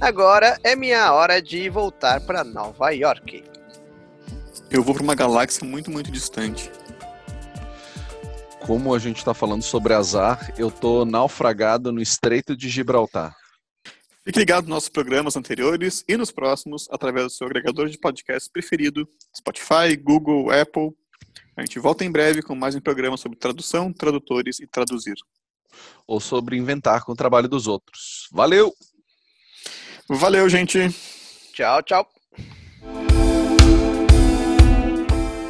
[0.00, 3.42] Agora é minha hora de voltar para Nova York.
[4.70, 6.70] Eu vou para uma galáxia muito, muito distante
[8.66, 13.36] como a gente está falando sobre azar, eu tô naufragado no Estreito de Gibraltar.
[14.24, 18.48] Fique ligado nos nossos programas anteriores e nos próximos através do seu agregador de podcast
[18.50, 20.92] preferido, Spotify, Google, Apple.
[21.54, 25.16] A gente volta em breve com mais um programa sobre tradução, tradutores e traduzir.
[26.06, 28.28] Ou sobre inventar com o trabalho dos outros.
[28.32, 28.72] Valeu!
[30.08, 30.88] Valeu, gente!
[31.52, 32.08] Tchau, tchau!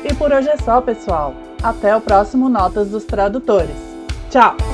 [0.05, 1.44] E por hoje é só, pessoal.
[1.65, 3.74] Até o próximo Notas dos Tradutores.
[4.31, 4.74] Tchau!